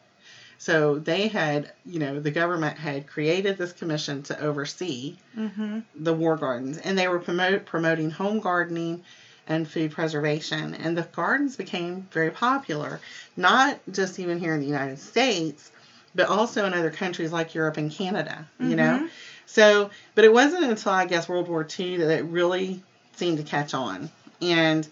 So 0.58 0.98
they 0.98 1.28
had, 1.28 1.70
you 1.84 1.98
know, 1.98 2.20
the 2.20 2.30
government 2.30 2.78
had 2.78 3.06
created 3.06 3.58
this 3.58 3.72
commission 3.72 4.22
to 4.24 4.40
oversee 4.40 5.16
Mhm. 5.36 5.82
the 5.94 6.14
war 6.14 6.36
gardens, 6.36 6.78
and 6.78 6.98
they 6.98 7.08
were 7.08 7.18
promote, 7.18 7.66
promoting 7.66 8.10
home 8.10 8.40
gardening 8.40 9.02
and 9.46 9.68
food 9.68 9.90
preservation. 9.90 10.74
And 10.74 10.96
the 10.96 11.02
gardens 11.14 11.56
became 11.56 12.06
very 12.12 12.30
popular, 12.30 13.00
not 13.36 13.78
just 13.92 14.18
even 14.18 14.38
here 14.38 14.54
in 14.54 14.60
the 14.60 14.66
United 14.66 14.98
States, 14.98 15.70
but 16.14 16.28
also 16.28 16.64
in 16.64 16.72
other 16.72 16.90
countries 16.90 17.32
like 17.32 17.54
Europe 17.54 17.76
and 17.76 17.90
Canada, 17.90 18.46
you 18.58 18.76
know? 18.76 19.00
Mhm. 19.00 19.08
So, 19.46 19.90
but 20.14 20.24
it 20.24 20.32
wasn't 20.32 20.64
until 20.64 20.92
I 20.92 21.04
guess 21.04 21.28
World 21.28 21.48
War 21.48 21.66
II 21.78 21.98
that 21.98 22.18
it 22.18 22.24
really 22.24 22.82
seemed 23.16 23.38
to 23.38 23.44
catch 23.44 23.74
on. 23.74 24.10
And 24.40 24.88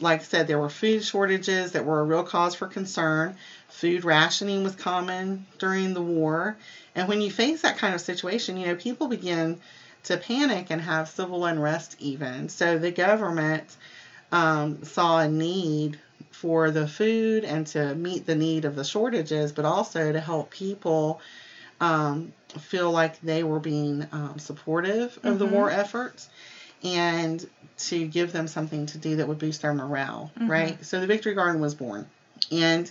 like 0.00 0.20
I 0.20 0.24
said, 0.24 0.46
there 0.46 0.58
were 0.58 0.68
food 0.68 1.04
shortages 1.04 1.72
that 1.72 1.84
were 1.84 2.00
a 2.00 2.04
real 2.04 2.22
cause 2.22 2.54
for 2.54 2.66
concern. 2.66 3.36
Food 3.68 4.04
rationing 4.04 4.62
was 4.64 4.74
common 4.74 5.46
during 5.58 5.94
the 5.94 6.02
war. 6.02 6.56
And 6.94 7.08
when 7.08 7.20
you 7.20 7.30
face 7.30 7.62
that 7.62 7.76
kind 7.78 7.94
of 7.94 8.00
situation, 8.00 8.56
you 8.56 8.66
know, 8.66 8.74
people 8.74 9.06
begin 9.08 9.58
to 10.04 10.16
panic 10.16 10.66
and 10.70 10.80
have 10.80 11.08
civil 11.08 11.44
unrest 11.44 11.96
even. 11.98 12.48
So 12.48 12.78
the 12.78 12.90
government 12.90 13.76
um, 14.32 14.84
saw 14.84 15.20
a 15.20 15.28
need 15.28 15.98
for 16.30 16.70
the 16.70 16.86
food 16.86 17.44
and 17.44 17.66
to 17.68 17.94
meet 17.94 18.26
the 18.26 18.34
need 18.34 18.64
of 18.64 18.74
the 18.74 18.84
shortages, 18.84 19.52
but 19.52 19.64
also 19.64 20.12
to 20.12 20.20
help 20.20 20.50
people 20.50 21.20
um, 21.80 22.32
feel 22.58 22.90
like 22.90 23.20
they 23.20 23.42
were 23.44 23.60
being 23.60 24.06
um, 24.12 24.38
supportive 24.38 25.18
of 25.24 25.38
the 25.38 25.46
Mhm. 25.46 25.50
war 25.50 25.70
efforts 25.70 26.28
and 26.84 27.44
to 27.78 28.06
give 28.06 28.32
them 28.32 28.46
something 28.46 28.86
to 28.86 28.98
do 28.98 29.16
that 29.16 29.26
would 29.26 29.38
boost 29.38 29.62
their 29.62 29.74
morale, 29.74 30.30
Mhm. 30.38 30.48
right? 30.48 30.84
So 30.84 31.00
the 31.00 31.06
Victory 31.06 31.34
Garden 31.34 31.60
was 31.60 31.74
born, 31.74 32.06
and 32.52 32.90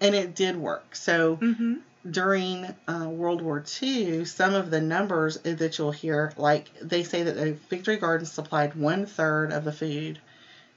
and 0.00 0.14
it 0.14 0.34
did 0.34 0.56
work. 0.56 0.94
So 0.94 1.36
Mm-hmm. 1.36 1.74
during 2.10 2.74
uh, 2.88 3.06
World 3.08 3.42
War 3.42 3.62
II, 3.82 4.24
some 4.24 4.54
of 4.54 4.70
the 4.70 4.80
numbers 4.80 5.36
that 5.42 5.76
you'll 5.78 5.90
hear, 5.92 6.32
like 6.36 6.70
they 6.80 7.02
say 7.02 7.22
that 7.24 7.34
the 7.36 7.52
Victory 7.68 7.98
Garden 7.98 8.26
supplied 8.26 8.74
one 8.74 9.04
third 9.06 9.52
of 9.52 9.64
the 9.64 9.72
food 9.72 10.18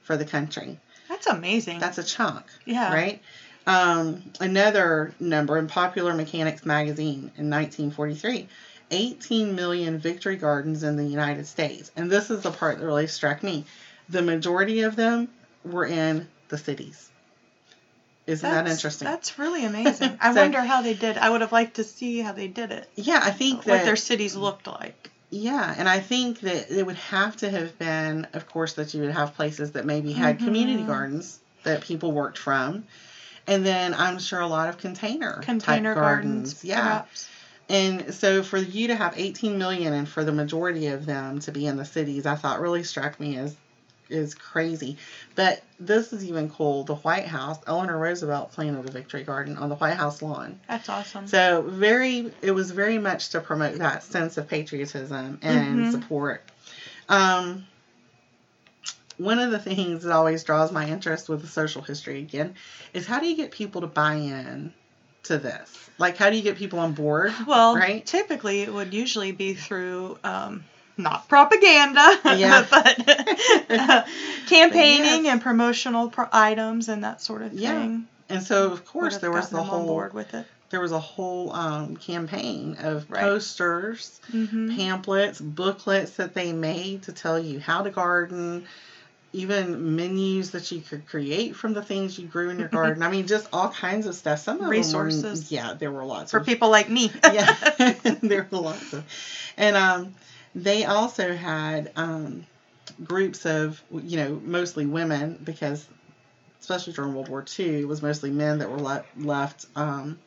for 0.02 0.16
the 0.18 0.26
country. 0.26 0.78
That's 1.08 1.26
amazing. 1.26 1.78
That's 1.78 1.96
a 1.98 2.02
chunk, 2.02 2.44
yeah. 2.66 2.92
right? 2.92 3.22
Um, 3.66 4.22
another 4.40 5.14
number 5.18 5.56
in 5.56 5.66
Popular 5.68 6.12
Mechanics 6.12 6.66
magazine 6.66 7.30
in 7.38 7.48
1943 7.48 8.46
18 8.90 9.54
million 9.54 9.98
victory 9.98 10.36
gardens 10.36 10.82
in 10.82 10.96
the 10.96 11.04
United 11.04 11.46
States. 11.46 11.90
And 11.96 12.10
this 12.10 12.30
is 12.30 12.42
the 12.42 12.50
part 12.50 12.78
that 12.78 12.86
really 12.86 13.06
struck 13.06 13.42
me. 13.42 13.64
The 14.08 14.22
majority 14.22 14.82
of 14.82 14.96
them 14.96 15.28
were 15.64 15.86
in 15.86 16.28
the 16.48 16.58
cities. 16.58 17.10
Isn't 18.26 18.50
that 18.50 18.66
interesting? 18.68 19.06
That's 19.06 19.38
really 19.38 19.64
amazing. 19.72 20.16
I 20.20 20.32
So- 20.34 20.40
wonder 20.42 20.60
how 20.62 20.82
they 20.82 20.94
did. 20.94 21.18
I 21.18 21.28
would 21.30 21.40
have 21.42 21.52
liked 21.52 21.76
to 21.76 21.84
see 21.84 22.20
how 22.20 22.32
they 22.32 22.48
did 22.48 22.70
it. 22.70 22.88
yeah, 22.96 23.20
I 23.22 23.30
think 23.30 23.58
What 23.58 23.66
that 23.66 23.84
their 23.84 23.96
cities 23.96 24.34
looked 24.36 24.66
like. 24.66 25.10
Yeah, 25.30 25.74
and 25.76 25.88
I 25.88 25.98
think 25.98 26.40
that 26.40 26.70
it 26.70 26.86
would 26.86 26.96
have 26.96 27.36
to 27.38 27.50
have 27.50 27.76
been, 27.78 28.26
of 28.34 28.46
course, 28.48 28.74
that 28.74 28.94
you 28.94 29.00
would 29.02 29.10
have 29.10 29.34
places 29.34 29.72
that 29.72 29.84
maybe 29.84 30.12
had 30.12 30.38
community 30.38 30.84
Mhm. 30.84 30.86
gardens 30.86 31.38
that 31.64 31.80
people 31.80 32.12
worked 32.12 32.38
from. 32.38 32.84
And 33.46 33.66
then 33.66 33.94
I'm 33.94 34.18
sure 34.20 34.40
a 34.40 34.46
lot 34.46 34.68
of 34.68 34.78
container 34.78 35.40
Container 35.42 35.94
type 35.94 36.02
gardens, 36.02 36.62
Yeah. 36.64 36.80
perhaps. 36.80 37.28
And 37.68 38.14
so 38.14 38.42
for 38.42 38.58
you 38.58 38.88
to 38.88 38.94
have 38.94 39.14
18 39.16 39.58
million 39.58 39.92
and 39.94 40.08
for 40.08 40.22
the 40.24 40.32
majority 40.32 40.88
of 40.88 41.06
them 41.06 41.38
to 41.40 41.52
be 41.52 41.66
in 41.66 41.76
the 41.76 41.84
cities, 41.84 42.26
I 42.26 42.34
thought 42.34 42.60
really 42.60 42.84
struck 42.84 43.18
me 43.18 43.36
as 43.38 43.56
is 44.10 44.34
crazy. 44.34 44.98
But 45.34 45.62
this 45.80 46.12
is 46.12 46.24
even 46.24 46.50
cool. 46.50 46.84
The 46.84 46.96
White 46.96 47.26
House, 47.26 47.58
Eleanor 47.66 47.98
Roosevelt 47.98 48.52
planted 48.52 48.86
a 48.86 48.92
victory 48.92 49.24
garden 49.24 49.56
on 49.56 49.68
the 49.68 49.76
White 49.76 49.94
House 49.94 50.22
lawn. 50.22 50.60
That's 50.68 50.88
awesome. 50.88 51.26
So 51.26 51.62
very, 51.62 52.32
it 52.42 52.52
was 52.52 52.70
very 52.70 52.98
much 52.98 53.30
to 53.30 53.40
promote 53.40 53.78
that 53.78 54.02
sense 54.02 54.36
of 54.36 54.48
patriotism 54.48 55.38
and 55.42 55.86
Mhm. 55.86 55.90
support. 55.90 56.42
Um, 57.08 57.66
one 59.16 59.38
of 59.38 59.50
the 59.50 59.58
things 59.58 60.02
that 60.02 60.12
always 60.12 60.44
draws 60.44 60.72
my 60.72 60.88
interest 60.88 61.28
with 61.28 61.40
the 61.40 61.46
social 61.46 61.82
history 61.82 62.18
again 62.18 62.54
is 62.92 63.06
how 63.06 63.20
do 63.20 63.26
you 63.26 63.36
get 63.36 63.52
people 63.52 63.80
to 63.80 63.86
buy 63.86 64.14
in 64.14 64.72
to 65.24 65.38
this? 65.38 65.90
Like, 65.98 66.16
how 66.16 66.30
do 66.30 66.36
you 66.36 66.42
get 66.42 66.56
people 66.56 66.78
on 66.80 66.92
board? 66.92 67.32
well, 67.46 67.76
right? 67.76 68.04
typically 68.04 68.62
it 68.62 68.72
would 68.72 68.92
usually 68.92 69.32
be 69.32 69.54
through 69.54 70.18
um, 70.24 70.64
not 70.96 71.28
propaganda, 71.28 72.18
Yeah. 72.36 72.66
but 72.70 73.70
uh, 73.70 74.02
campaigning 74.48 75.24
Yes. 75.24 75.32
and 75.32 75.42
promotional 75.42 76.08
pro- 76.10 76.28
items 76.32 76.88
and 76.88 77.04
that 77.04 77.20
sort 77.20 77.42
of 77.42 77.50
thing. 77.52 77.60
Yeah. 77.60 77.98
And 78.28 78.42
so, 78.42 78.72
of 78.72 78.84
course, 78.86 79.18
there 79.18 79.30
was 79.30 79.50
the 79.50 79.62
whole 79.62 79.86
board 79.86 80.14
with 80.14 80.32
it. 80.34 80.46
there 80.70 80.80
was 80.80 80.92
a 80.92 80.98
whole 80.98 81.52
um, 81.52 81.96
campaign 81.96 82.76
of 82.80 83.08
Right. 83.10 83.20
posters, 83.20 84.20
Mm-hmm. 84.32 84.76
pamphlets, 84.76 85.40
booklets 85.40 86.12
that 86.16 86.34
they 86.34 86.52
made 86.52 87.02
to 87.04 87.12
tell 87.12 87.38
you 87.38 87.60
how 87.60 87.82
to 87.82 87.90
garden, 87.90 88.64
even 89.34 89.96
menus 89.96 90.52
that 90.52 90.70
you 90.70 90.80
could 90.80 91.06
create 91.06 91.56
from 91.56 91.74
the 91.74 91.82
things 91.82 92.18
you 92.18 92.26
grew 92.26 92.50
in 92.50 92.58
your 92.58 92.68
garden. 92.80 93.02
I 93.02 93.10
mean, 93.10 93.26
just 93.26 93.48
all 93.52 93.68
kinds 93.68 94.06
of 94.06 94.14
stuff. 94.14 94.38
Some 94.38 94.60
of 94.60 94.68
Resources. 94.68 95.22
Them 95.22 95.32
were, 95.38 95.46
yeah, 95.48 95.74
there 95.74 95.90
were 95.90 96.04
lots 96.04 96.30
For 96.30 96.38
of 96.38 96.46
people 96.46 96.70
like 96.70 96.88
me. 96.88 97.10
yeah, 97.32 97.54
there 98.22 98.46
were 98.50 98.58
lots 98.58 98.92
of, 98.92 99.04
and 99.56 99.76
um, 99.76 100.14
they 100.54 100.84
also 100.84 101.34
had 101.34 101.90
um, 101.96 102.46
groups 103.02 103.44
of 103.44 103.82
you 103.90 104.16
know 104.16 104.40
mostly 104.44 104.86
women 104.86 105.38
because 105.42 105.86
especially 106.60 106.92
during 106.92 107.14
World 107.14 107.28
War 107.28 107.44
II 107.58 107.80
it 107.80 107.88
was 107.88 108.02
mostly 108.02 108.30
men 108.30 108.58
that 108.58 108.70
were 108.70 108.80
le- 108.80 109.04
left 109.18 109.66
um, 109.76 110.18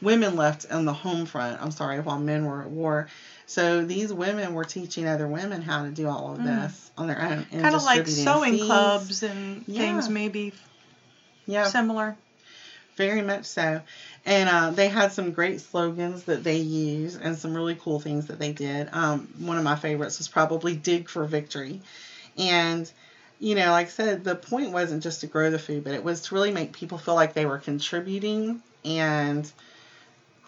women 0.00 0.36
left 0.36 0.70
on 0.70 0.84
the 0.84 0.92
home 0.92 1.26
front. 1.26 1.60
I'm 1.60 1.70
sorry, 1.70 2.00
while 2.00 2.18
men 2.18 2.44
were 2.44 2.62
at 2.62 2.70
war. 2.70 3.08
So 3.48 3.82
these 3.82 4.12
women 4.12 4.52
were 4.52 4.64
teaching 4.64 5.08
other 5.08 5.26
women 5.26 5.62
how 5.62 5.84
to 5.84 5.90
do 5.90 6.06
all 6.06 6.34
of 6.34 6.40
Mm. 6.40 6.44
this 6.44 6.90
on 6.98 7.06
their 7.08 7.20
own. 7.20 7.46
kind 7.50 7.74
of 7.74 7.82
like 7.82 8.06
sewing 8.06 8.52
seeds. 8.52 8.66
clubs 8.66 9.22
and 9.22 9.64
Yeah. 9.66 9.78
things 9.78 10.10
maybe 10.10 10.52
Yeah. 11.46 11.64
similar. 11.64 12.14
Very 12.96 13.22
much 13.22 13.46
so. 13.46 13.80
And 14.26 14.48
uh, 14.50 14.70
they 14.72 14.88
had 14.88 15.12
some 15.12 15.32
great 15.32 15.62
slogans 15.62 16.24
that 16.24 16.44
they 16.44 16.58
used 16.58 17.22
and 17.22 17.38
some 17.38 17.54
really 17.54 17.74
cool 17.80 18.00
things 18.00 18.26
that 18.26 18.38
they 18.38 18.52
did. 18.52 18.90
Um, 18.92 19.28
one 19.38 19.56
of 19.56 19.64
my 19.64 19.76
favorites 19.76 20.18
was 20.18 20.28
probably 20.28 20.76
Dig 20.76 21.08
for 21.08 21.24
Victory. 21.24 21.80
And, 22.36 22.90
you 23.38 23.54
know, 23.54 23.70
like 23.70 23.86
I 23.86 23.90
said, 23.90 24.24
the 24.24 24.36
point 24.36 24.72
wasn't 24.72 25.02
just 25.02 25.22
to 25.22 25.26
grow 25.26 25.50
the 25.50 25.58
food, 25.58 25.84
but 25.84 25.94
it 25.94 26.04
was 26.04 26.20
to 26.22 26.34
really 26.34 26.50
make 26.52 26.72
people 26.74 26.98
feel 26.98 27.14
like 27.14 27.32
they 27.32 27.46
were 27.46 27.58
contributing 27.58 28.60
and 28.84 29.50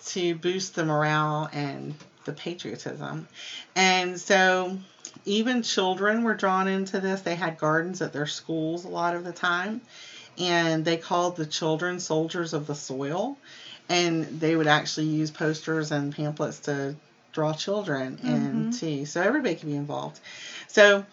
to 0.07 0.35
boost 0.35 0.75
the 0.75 0.85
morale 0.85 1.49
and 1.53 1.95
the 2.31 2.41
patriotism. 2.41 3.27
And 3.75 4.19
so 4.21 4.79
even 5.25 5.63
children 5.63 6.23
were 6.23 6.35
drawn 6.35 6.69
into 6.69 7.01
this. 7.01 7.21
They 7.23 7.35
had 7.35 7.59
gardens 7.59 8.01
at 8.01 8.13
their 8.13 8.27
schools 8.27 8.85
a 8.85 8.89
lot 8.89 9.15
of 9.15 9.25
the 9.25 9.33
time 9.33 9.81
and 10.39 10.85
they 10.85 10.97
called 10.97 11.37
the 11.37 11.47
children 11.47 11.99
soldiers 12.01 12.55
of 12.55 12.67
the 12.67 12.75
soil 12.75 13.37
and 13.89 14.25
they 14.41 14.55
would 14.55 14.69
actually 14.69 15.07
use 15.07 15.31
posters 15.31 15.91
and 15.91 16.15
pamphlets 16.15 16.61
to 16.61 16.95
draw 17.33 17.53
children 17.53 18.19
in 18.23 18.67
Mhm. 18.67 18.79
too 18.79 19.07
so 19.07 19.21
everybody 19.21 19.55
could 19.57 19.69
be 19.69 19.75
involved 19.77 20.21
so 20.69 21.05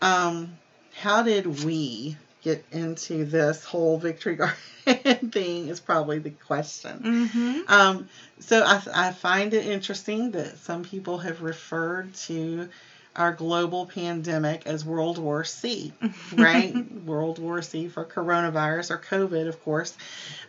um, 0.00 0.56
how 1.00 1.22
did 1.22 1.64
we 1.64 2.16
get 2.42 2.64
into 2.70 3.24
this 3.24 3.64
whole 3.64 3.98
victory 3.98 4.36
garden 4.86 5.30
thing 5.30 5.68
is 5.68 5.80
probably 5.80 6.18
the 6.18 6.30
question 6.30 6.98
Mm-hmm. 6.98 7.60
um, 7.72 8.08
so 8.40 8.62
I, 8.62 8.82
I 8.94 9.12
find 9.12 9.52
it 9.54 9.66
interesting 9.66 10.30
that 10.32 10.58
some 10.58 10.84
people 10.84 11.18
have 11.18 11.42
referred 11.42 12.14
to 12.14 12.68
our 13.16 13.32
global 13.32 13.84
pandemic 13.86 14.66
as 14.66 14.84
World 14.84 15.18
War 15.18 15.44
C, 15.44 15.92
right? 16.32 16.74
World 17.04 17.40
War 17.40 17.60
C 17.62 17.88
for 17.88 18.04
coronavirus 18.04 18.92
or 18.92 18.98
COVID, 18.98 19.48
of 19.48 19.62
course. 19.64 19.96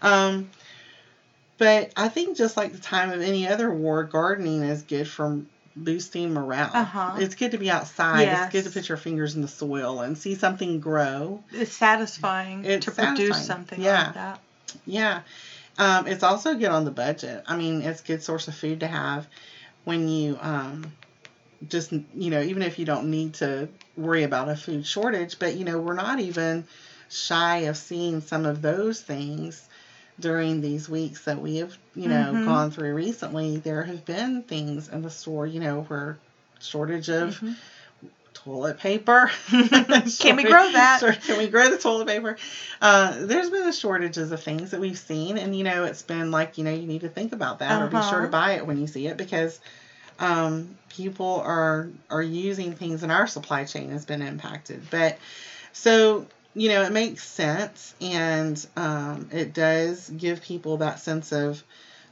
Um, 0.01 0.51
but 1.57 1.91
I 1.97 2.07
think 2.07 2.37
just 2.37 2.55
like 2.55 2.71
the 2.71 2.79
time 2.79 3.11
of 3.11 3.21
any 3.21 3.47
other 3.47 3.73
war, 3.73 4.03
gardening 4.03 4.63
is 4.63 4.83
good 4.83 5.07
for 5.07 5.41
boosting 5.83 6.33
morale. 6.33 6.71
Uh-huh. 6.73 7.15
It's 7.17 7.35
good 7.35 7.51
to 7.51 7.57
be 7.57 7.69
outside. 7.69 8.27
It's 8.27 8.51
good 8.51 8.65
to 8.65 8.71
put 8.71 8.89
your 8.89 8.97
fingers 8.97 9.35
in 9.35 9.41
the 9.41 9.47
soil 9.47 10.01
and 10.01 10.17
see 10.17 10.35
something 10.35 10.79
grow. 10.79 11.43
It's 11.51 11.71
satisfying 11.71 12.65
It's 12.65 12.85
to 12.85 12.91
produce 12.91 13.45
something 13.45 13.81
Yeah. 13.81 14.03
like 14.05 14.13
that. 14.13 14.39
Yeah. 14.85 15.21
Um, 15.77 16.07
it's 16.07 16.23
also 16.23 16.55
good 16.55 16.69
on 16.69 16.85
the 16.85 16.91
budget. 16.91 17.43
I 17.47 17.55
mean, 17.55 17.81
it's 17.81 18.01
a 18.01 18.05
good 18.05 18.23
source 18.23 18.47
of 18.47 18.55
food 18.55 18.81
to 18.81 18.87
have 18.87 19.27
when 19.85 20.09
you 20.09 20.37
um, 20.41 20.91
just, 21.67 21.91
you 21.91 22.29
know, 22.29 22.41
even 22.41 22.61
if 22.61 22.77
you 22.79 22.85
don't 22.85 23.09
need 23.09 23.35
to 23.35 23.69
worry 23.95 24.23
about 24.23 24.49
a 24.49 24.55
food 24.55 24.85
shortage, 24.85 25.39
but, 25.39 25.55
you 25.55 25.65
know, 25.65 25.79
we're 25.79 25.93
not 25.95 26.19
even 26.19 26.65
shy 27.09 27.59
of 27.59 27.77
seeing 27.77 28.21
some 28.21 28.45
of 28.45 28.61
those 28.61 29.01
things 29.01 29.67
during 30.19 30.61
these 30.61 30.89
weeks 30.89 31.23
that 31.25 31.41
we 31.41 31.57
have, 31.57 31.77
you 31.95 32.07
know, 32.07 32.33
Mhm. 32.33 32.45
gone 32.45 32.71
through 32.71 32.93
recently. 32.93 33.57
There 33.57 33.83
have 33.83 34.05
been 34.05 34.43
things 34.43 34.87
in 34.89 35.01
the 35.01 35.09
store, 35.09 35.47
you 35.47 35.59
know, 35.59 35.81
where 35.87 36.17
shortage 36.59 37.09
of 37.09 37.39
Mhm. 37.41 37.55
toilet 38.33 38.77
paper. 38.79 39.29
Can 40.19 40.35
we 40.35 40.43
grow 40.43 40.71
that? 40.71 41.01
Can 41.25 41.37
we 41.37 41.47
grow 41.47 41.69
the 41.69 41.77
toilet 41.77 42.07
paper? 42.07 42.37
Uh, 42.81 43.25
there's 43.25 43.49
been 43.49 43.65
the 43.65 43.71
shortages 43.71 44.31
of 44.31 44.41
things 44.41 44.71
that 44.71 44.79
we've 44.79 44.97
seen, 44.97 45.37
and 45.37 45.55
you 45.55 45.63
know, 45.63 45.83
it's 45.85 46.01
been 46.03 46.31
like 46.31 46.57
you 46.57 46.63
know, 46.63 46.71
you 46.73 46.85
need 46.87 47.01
to 47.01 47.09
think 47.09 47.33
about 47.33 47.59
that 47.59 47.81
or 47.81 47.87
be 47.87 48.01
sure 48.01 48.21
to 48.21 48.27
Uh-huh. 48.27 48.31
buy 48.31 48.51
it 48.53 48.65
when 48.65 48.77
you 48.79 48.87
see 48.87 49.07
it 49.07 49.17
because 49.17 49.59
um, 50.19 50.75
people 50.89 51.41
are 51.45 51.87
are 52.09 52.21
using 52.21 52.73
things, 52.73 53.03
and 53.03 53.11
our 53.11 53.27
supply 53.27 53.65
chain 53.65 53.89
has 53.89 54.05
been 54.05 54.21
impacted. 54.21 54.81
But 54.89 55.17
so 55.73 56.25
you 56.55 56.69
know, 56.69 56.83
it 56.83 56.91
makes 56.91 57.23
sense, 57.23 57.93
and 58.01 58.65
um, 58.75 59.29
it 59.31 59.53
does 59.53 60.09
give 60.09 60.41
people 60.41 60.77
that 60.77 60.99
sense 60.99 61.31
of 61.31 61.63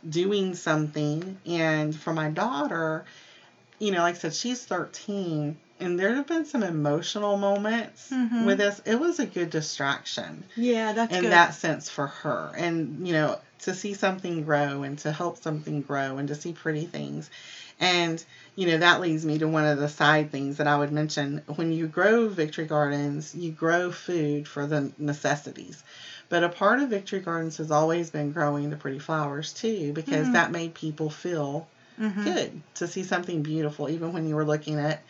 doing 0.07 0.55
something. 0.55 1.37
And 1.45 1.95
for 1.95 2.13
my 2.13 2.29
daughter, 2.29 3.05
you 3.79 3.91
know, 3.91 4.01
like 4.01 4.15
I 4.15 4.17
said, 4.19 4.33
she's 4.33 4.63
13 4.65 5.57
and 5.79 5.99
there 5.99 6.15
have 6.15 6.27
been 6.27 6.45
some 6.45 6.63
emotional 6.63 7.37
moments 7.37 8.11
Mhm. 8.11 8.45
with 8.45 8.57
this. 8.57 8.81
It 8.85 8.99
was 8.99 9.19
a 9.19 9.25
good 9.25 9.49
distraction 9.49 10.43
Yeah, 10.55 10.93
that's 10.93 11.13
in 11.15 11.21
good. 11.21 11.31
that 11.31 11.53
sense 11.53 11.89
for 11.89 12.07
her. 12.07 12.51
And, 12.57 13.07
you 13.07 13.13
know, 13.13 13.39
to 13.59 13.73
see 13.73 13.93
something 13.93 14.43
grow 14.43 14.83
and 14.83 14.97
to 14.99 15.11
help 15.11 15.41
something 15.41 15.81
grow 15.81 16.17
and 16.17 16.27
to 16.27 16.35
see 16.35 16.53
pretty 16.53 16.85
things. 16.85 17.29
And, 17.79 18.23
you 18.55 18.67
know, 18.67 18.77
that 18.79 19.01
leads 19.01 19.25
me 19.25 19.37
to 19.37 19.47
one 19.47 19.65
of 19.65 19.77
the 19.77 19.89
side 19.89 20.31
things 20.31 20.57
that 20.57 20.67
I 20.67 20.77
would 20.77 20.91
mention. 20.91 21.41
When 21.55 21.71
you 21.71 21.87
grow 21.87 22.27
Victory 22.27 22.65
Gardens, 22.65 23.35
you 23.35 23.51
grow 23.51 23.91
food 23.91 24.47
for 24.47 24.65
the 24.65 24.91
necessities. 24.97 25.83
But 26.29 26.43
a 26.43 26.49
part 26.49 26.79
of 26.79 26.89
Victory 26.89 27.19
Gardens 27.19 27.57
has 27.57 27.71
always 27.71 28.09
been 28.09 28.31
growing 28.31 28.69
the 28.69 28.75
pretty 28.77 28.99
flowers 28.99 29.53
too, 29.53 29.93
because 29.93 30.27
Mhm. 30.29 30.33
that 30.33 30.51
made 30.51 30.73
people 30.73 31.09
feel 31.09 31.67
Mhm. 31.99 32.23
good 32.23 32.61
to 32.75 32.87
see 32.87 33.03
something 33.03 33.43
beautiful, 33.43 33.89
even 33.89 34.11
when 34.11 34.27
you 34.27 34.35
were 34.35 34.45
looking 34.45 34.79
at 34.79 35.03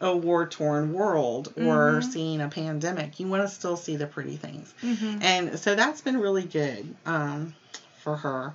a 0.00 0.14
war 0.16 0.46
torn 0.46 0.92
world 0.92 1.52
or 1.56 2.00
Mhm. 2.00 2.12
seeing 2.12 2.40
a 2.40 2.48
pandemic. 2.48 3.20
You 3.20 3.28
want 3.28 3.42
to 3.48 3.54
still 3.54 3.76
see 3.76 3.96
the 3.96 4.06
pretty 4.06 4.36
things. 4.36 4.74
Mhm. 4.82 5.22
And 5.22 5.58
so 5.58 5.74
that's 5.74 6.00
been 6.00 6.18
really 6.18 6.42
good 6.42 6.94
um, 7.06 7.54
for 8.04 8.16
her. 8.18 8.54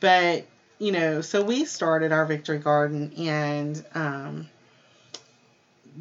But, 0.00 0.46
you 0.78 0.92
know, 0.92 1.22
so 1.22 1.42
we 1.42 1.66
started 1.66 2.12
our 2.12 2.26
Victory 2.26 2.58
Garden 2.58 3.12
and 3.18 3.84
um, 3.94 4.48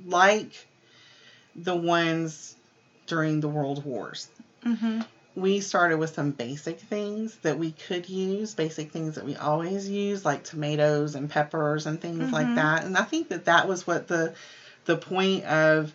like 0.06 0.68
the 1.56 1.76
ones 1.76 2.56
during 3.08 3.42
the 3.42 3.50
World 3.50 3.84
Wars, 3.86 4.28
Mhm. 4.66 5.06
we 5.36 5.62
started 5.62 5.98
with 5.98 6.14
some 6.14 6.32
basic 6.32 6.80
things 6.80 7.38
that 7.44 7.58
we 7.58 7.72
could 7.72 8.10
use, 8.10 8.54
basic 8.56 8.92
things 8.92 9.16
that 9.16 9.26
we 9.26 9.36
always 9.36 9.90
use, 9.90 10.26
like 10.26 10.44
tomatoes 10.44 11.16
and 11.16 11.30
peppers 11.30 11.86
and 11.88 12.02
things 12.02 12.32
like 12.34 12.50
Mhm. 12.50 12.56
that. 12.56 12.84
And 12.86 12.98
I 12.98 13.04
think 13.04 13.30
that 13.30 13.46
that 13.46 13.68
was 13.68 13.88
what 13.88 14.08
the 14.08 14.34
the 14.86 14.98
point 14.98 15.46
of 15.46 15.94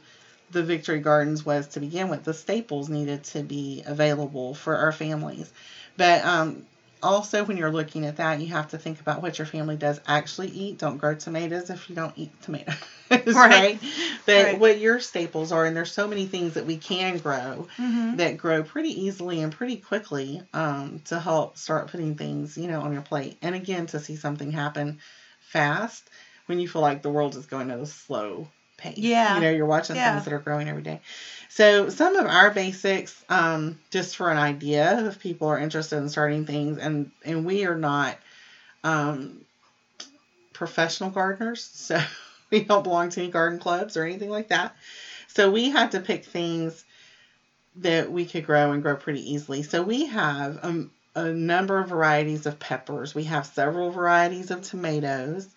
the 0.53 0.63
Victory 0.65 1.01
Gardens 1.01 1.45
was 1.45 1.69
to 1.69 1.81
begin 1.81 2.09
with. 2.09 2.25
The 2.25 2.35
staples 2.35 2.89
needed 2.89 3.25
to 3.25 3.43
be 3.43 3.83
available 3.87 4.55
for 4.55 4.77
our 4.77 4.93
families, 4.93 5.53
but 5.97 6.25
um, 6.25 6.65
also 7.03 7.45
when 7.45 7.57
you're 7.57 7.71
looking 7.73 8.07
at 8.07 8.17
that, 8.17 8.41
you 8.41 8.49
have 8.49 8.69
to 8.69 8.79
think 8.79 9.01
about 9.01 9.23
what 9.23 9.39
your 9.39 9.47
family 9.47 9.77
does 9.77 10.01
actually 10.07 10.49
eat. 10.49 10.79
Don't 10.79 10.99
grow 10.99 11.15
tomatoes 11.15 11.71
if 11.71 11.89
you 11.89 11.95
don't 11.95 12.13
eat 12.17 12.33
tomatoes, 12.43 12.75
right? 13.11 13.33
Right. 13.35 13.81
But 14.27 14.45
Right. 14.45 14.59
what 14.59 14.79
your 14.79 15.01
staples 15.01 15.53
are, 15.53 15.65
and 15.65 15.77
there's 15.77 15.93
so 15.93 16.07
many 16.09 16.27
things 16.27 16.55
that 16.55 16.67
we 16.67 16.77
can 16.79 17.19
grow 17.19 17.67
Mhm. 17.79 18.17
that 18.19 18.37
grow 18.39 18.63
pretty 18.63 18.91
easily 19.05 19.41
and 19.41 19.53
pretty 19.53 19.77
quickly 19.77 20.43
um, 20.53 21.01
to 21.07 21.19
help 21.19 21.57
start 21.59 21.89
putting 21.91 22.17
things, 22.17 22.57
you 22.57 22.69
know, 22.69 22.81
on 22.81 22.93
your 22.93 23.03
plate. 23.03 23.39
And 23.43 23.55
again, 23.55 23.87
to 23.89 24.01
see 24.01 24.17
something 24.17 24.51
happen 24.53 24.99
fast 25.41 26.11
when 26.47 26.61
you 26.61 26.69
feel 26.69 26.83
like 26.83 27.03
the 27.03 27.11
world 27.11 27.37
is 27.37 27.47
going 27.47 27.71
at 27.71 27.79
a 27.81 27.87
slow 27.87 28.49
pace. 28.79 28.97
Yeah. 28.97 29.35
You 29.35 29.43
know, 29.43 29.51
you're 29.51 29.67
watching 29.67 29.97
Yeah. 29.97 30.13
things 30.13 30.25
that 30.25 30.33
are 30.33 30.39
growing 30.39 30.69
every 30.69 30.83
day. 30.83 31.01
So 31.51 31.91
some 31.91 32.17
of 32.17 32.27
our 32.27 32.51
basics, 32.51 33.23
um, 33.29 33.79
just 33.91 34.17
for 34.17 34.31
an 34.31 34.39
idea, 34.39 35.07
if 35.07 35.19
people 35.19 35.49
are 35.49 35.59
interested 35.59 35.99
in 35.99 36.09
starting 36.09 36.47
things, 36.47 36.79
and 36.79 37.11
and 37.25 37.45
we 37.45 37.67
are 37.67 37.77
not 37.77 38.17
um, 38.85 39.45
professional 40.53 41.11
gardeners, 41.11 41.63
so 41.63 42.01
we 42.51 42.61
don't 42.61 42.85
belong 42.85 43.11
to 43.11 43.21
any 43.21 43.31
garden 43.31 43.59
clubs 43.59 43.97
or 43.97 44.05
anything 44.05 44.31
like 44.31 44.49
that. 44.49 44.75
So 45.27 45.51
we 45.51 45.69
had 45.69 45.93
to 45.93 46.01
pick 46.01 46.25
things 46.25 46.85
that 47.77 48.11
we 48.11 48.25
could 48.25 48.47
grow 48.47 48.73
and 48.73 48.83
grow 48.83 48.97
pretty 48.97 49.33
easily. 49.33 49.63
So 49.63 49.83
we 49.83 50.07
have 50.07 50.59
um, 50.63 50.91
a 51.15 51.33
number 51.33 51.79
of 51.79 51.89
varieties 51.89 52.47
of 52.47 52.59
peppers. 52.59 53.15
We 53.15 53.25
have 53.25 53.47
several 53.47 53.91
varieties 53.91 54.51
of 54.51 54.63
tomatoes, 54.63 55.49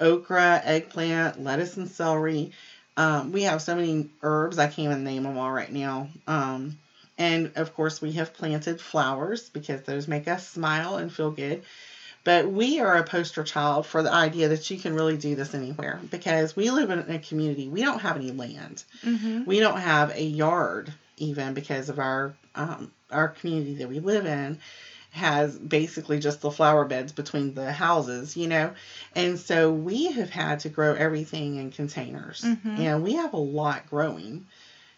okra, 0.00 0.60
eggplant, 0.64 1.42
lettuce, 1.42 1.76
and 1.76 1.88
celery. 1.88 2.52
Um, 2.96 3.32
we 3.32 3.42
have 3.42 3.62
so 3.62 3.76
many 3.76 4.08
herbs, 4.22 4.58
I 4.58 4.66
can't 4.66 4.86
even 4.90 5.04
name 5.04 5.22
them 5.22 5.38
all 5.38 5.52
right 5.52 5.72
now. 5.72 6.08
Um, 6.26 6.78
and 7.16 7.52
of 7.56 7.74
course, 7.74 8.00
we 8.00 8.12
have 8.12 8.34
planted 8.34 8.80
flowers 8.80 9.48
because 9.48 9.82
those 9.82 10.08
make 10.08 10.28
us 10.28 10.46
smile 10.46 10.96
and 10.96 11.12
feel 11.12 11.30
good. 11.30 11.62
But 12.24 12.50
we 12.50 12.80
are 12.80 12.96
a 12.96 13.04
poster 13.04 13.44
child 13.44 13.86
for 13.86 14.02
the 14.02 14.12
idea 14.12 14.48
that 14.48 14.68
you 14.70 14.78
can 14.78 14.94
really 14.94 15.16
do 15.16 15.34
this 15.34 15.54
anywhere 15.54 16.00
because 16.10 16.54
we 16.54 16.70
live 16.70 16.90
in 16.90 16.98
a 16.98 17.18
community. 17.18 17.68
We 17.68 17.80
don't 17.80 18.00
have 18.00 18.16
any 18.16 18.32
land. 18.32 18.82
Mhm. 19.04 19.46
We 19.46 19.60
don't 19.60 19.78
have 19.78 20.10
a 20.10 20.22
yard 20.22 20.92
even 21.16 21.54
because 21.54 21.88
of 21.88 21.98
our 21.98 22.34
um, 22.54 22.90
our 23.10 23.28
community 23.28 23.76
that 23.76 23.88
we 23.88 24.00
live 24.00 24.26
in 24.26 24.58
has 25.18 25.58
basically 25.58 26.18
just 26.18 26.40
the 26.40 26.50
flower 26.50 26.84
beds 26.84 27.12
between 27.12 27.54
the 27.54 27.70
houses, 27.72 28.36
you 28.36 28.46
know. 28.48 28.72
And 29.14 29.38
so 29.38 29.70
we 29.70 30.12
have 30.12 30.30
had 30.30 30.60
to 30.60 30.68
grow 30.68 30.94
everything 30.94 31.56
in 31.56 31.70
containers. 31.70 32.42
Mhm. 32.42 32.78
And 32.78 33.02
we 33.02 33.14
have 33.14 33.34
a 33.34 33.36
lot 33.38 33.88
growing 33.90 34.46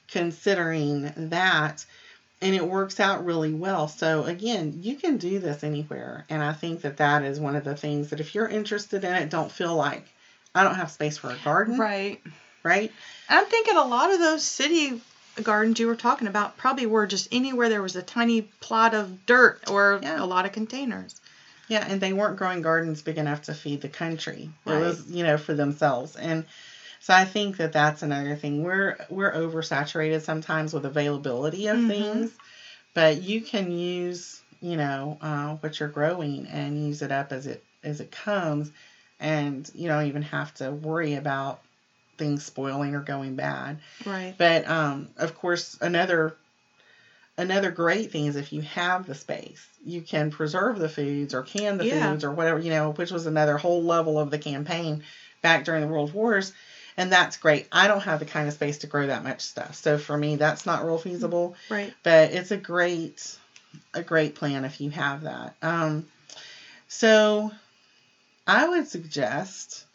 considering 0.08 1.12
that 1.30 1.84
and 2.42 2.54
it 2.54 2.66
works 2.66 2.98
out 3.00 3.26
really 3.26 3.52
well. 3.52 3.86
So 3.86 4.24
again, 4.24 4.78
you 4.82 4.96
can 4.96 5.18
do 5.18 5.38
this 5.40 5.62
anywhere, 5.62 6.24
and 6.30 6.42
I 6.42 6.54
think 6.54 6.80
that 6.82 6.96
that 6.96 7.22
is 7.22 7.38
one 7.38 7.54
of 7.54 7.64
the 7.64 7.76
things 7.76 8.08
that 8.10 8.20
if 8.20 8.34
you're 8.34 8.48
interested 8.48 9.04
in 9.04 9.14
it, 9.14 9.28
don't 9.28 9.52
feel 9.52 9.76
like 9.76 10.06
I 10.54 10.64
don't 10.64 10.76
have 10.76 10.90
space 10.90 11.18
for 11.18 11.30
a 11.30 11.36
garden, 11.44 11.78
Right. 11.78 12.22
right? 12.62 12.90
I'm 13.28 13.44
thinking 13.44 13.76
a 13.76 13.84
lot 13.84 14.10
of 14.10 14.20
those 14.20 14.42
city 14.42 15.02
gardens 15.40 15.78
you 15.78 15.86
were 15.86 15.96
talking 15.96 16.28
about 16.28 16.56
probably 16.56 16.86
were 16.86 17.06
just 17.06 17.28
anywhere 17.32 17.68
there 17.68 17.82
was 17.82 17.96
a 17.96 18.02
tiny 18.02 18.42
plot 18.60 18.94
of 18.94 19.24
dirt 19.26 19.58
or 19.68 19.98
Yeah. 20.02 20.22
a 20.22 20.26
lot 20.26 20.46
of 20.46 20.52
containers. 20.52 21.14
Yeah, 21.68 21.84
and 21.86 22.00
they 22.00 22.12
weren't 22.12 22.36
growing 22.36 22.62
gardens 22.62 23.02
big 23.02 23.16
enough 23.18 23.42
to 23.42 23.54
feed 23.54 23.80
the 23.80 23.88
country. 23.88 24.50
Right. 24.66 24.76
It 24.76 24.86
was, 24.86 25.06
you 25.10 25.22
know, 25.22 25.36
for 25.38 25.54
themselves. 25.54 26.16
And 26.16 26.44
so 27.00 27.14
I 27.14 27.24
think 27.24 27.56
that 27.58 27.72
that's 27.72 28.02
another 28.02 28.36
thing. 28.36 28.62
We're 28.62 28.96
we're 29.08 29.32
oversaturated 29.32 30.22
sometimes 30.22 30.72
with 30.72 30.84
availability 30.84 31.68
of 31.68 31.78
Mhm. 31.78 31.86
things, 31.86 32.38
but 32.94 33.18
you 33.18 33.42
can 33.42 33.70
use, 33.70 34.42
you 34.60 34.76
know, 34.76 35.18
uh, 35.20 35.54
what 35.56 35.80
you're 35.80 35.88
growing 35.88 36.46
and 36.48 36.78
use 36.86 37.02
it 37.02 37.12
up 37.12 37.32
as 37.32 37.46
it 37.46 37.62
as 37.84 38.00
it 38.00 38.10
comes, 38.10 38.70
and 39.20 39.68
you 39.74 39.88
don't 39.88 40.06
even 40.06 40.22
have 40.22 40.52
to 40.54 40.72
worry 40.72 41.14
about 41.14 41.60
things 42.20 42.44
spoiling 42.44 42.94
or 42.94 43.00
going 43.00 43.34
bad. 43.34 43.78
Right. 44.06 44.34
But 44.38 44.68
um, 44.68 45.08
of 45.16 45.34
course, 45.34 45.76
another 45.80 46.36
another 47.36 47.70
great 47.70 48.12
thing 48.12 48.26
is 48.26 48.36
if 48.36 48.52
you 48.52 48.60
have 48.62 49.06
the 49.06 49.14
space, 49.14 49.66
you 49.84 50.02
can 50.02 50.30
preserve 50.30 50.78
the 50.78 50.88
foods 50.88 51.34
or 51.34 51.42
can 51.42 51.78
the 51.78 51.86
Yeah. 51.86 52.10
foods 52.10 52.22
or 52.22 52.30
whatever 52.30 52.60
you 52.60 52.70
know, 52.70 52.92
which 52.92 53.10
was 53.10 53.26
another 53.26 53.56
whole 53.58 53.82
level 53.82 54.18
of 54.20 54.30
the 54.30 54.38
campaign 54.38 55.02
back 55.42 55.64
during 55.64 55.80
the 55.80 55.88
World 55.88 56.12
Wars, 56.12 56.52
and 56.98 57.10
that's 57.10 57.38
great. 57.38 57.66
I 57.72 57.88
don't 57.88 58.02
have 58.02 58.18
the 58.18 58.26
kind 58.26 58.46
of 58.46 58.54
space 58.54 58.78
to 58.78 58.86
grow 58.86 59.06
that 59.06 59.24
much 59.24 59.40
stuff, 59.40 59.74
so 59.74 59.96
for 59.98 60.16
me, 60.16 60.36
that's 60.36 60.66
not 60.66 60.84
real 60.84 60.98
feasible. 60.98 61.56
Right. 61.68 61.92
But 62.02 62.32
it's 62.32 62.50
a 62.52 62.58
great 62.58 63.36
a 63.94 64.02
great 64.02 64.34
plan 64.34 64.64
if 64.64 64.80
you 64.80 64.90
have 64.90 65.22
that. 65.22 65.54
Um, 65.62 66.06
so 66.88 67.52
I 68.46 68.68
would 68.68 68.86
suggest 68.88 69.86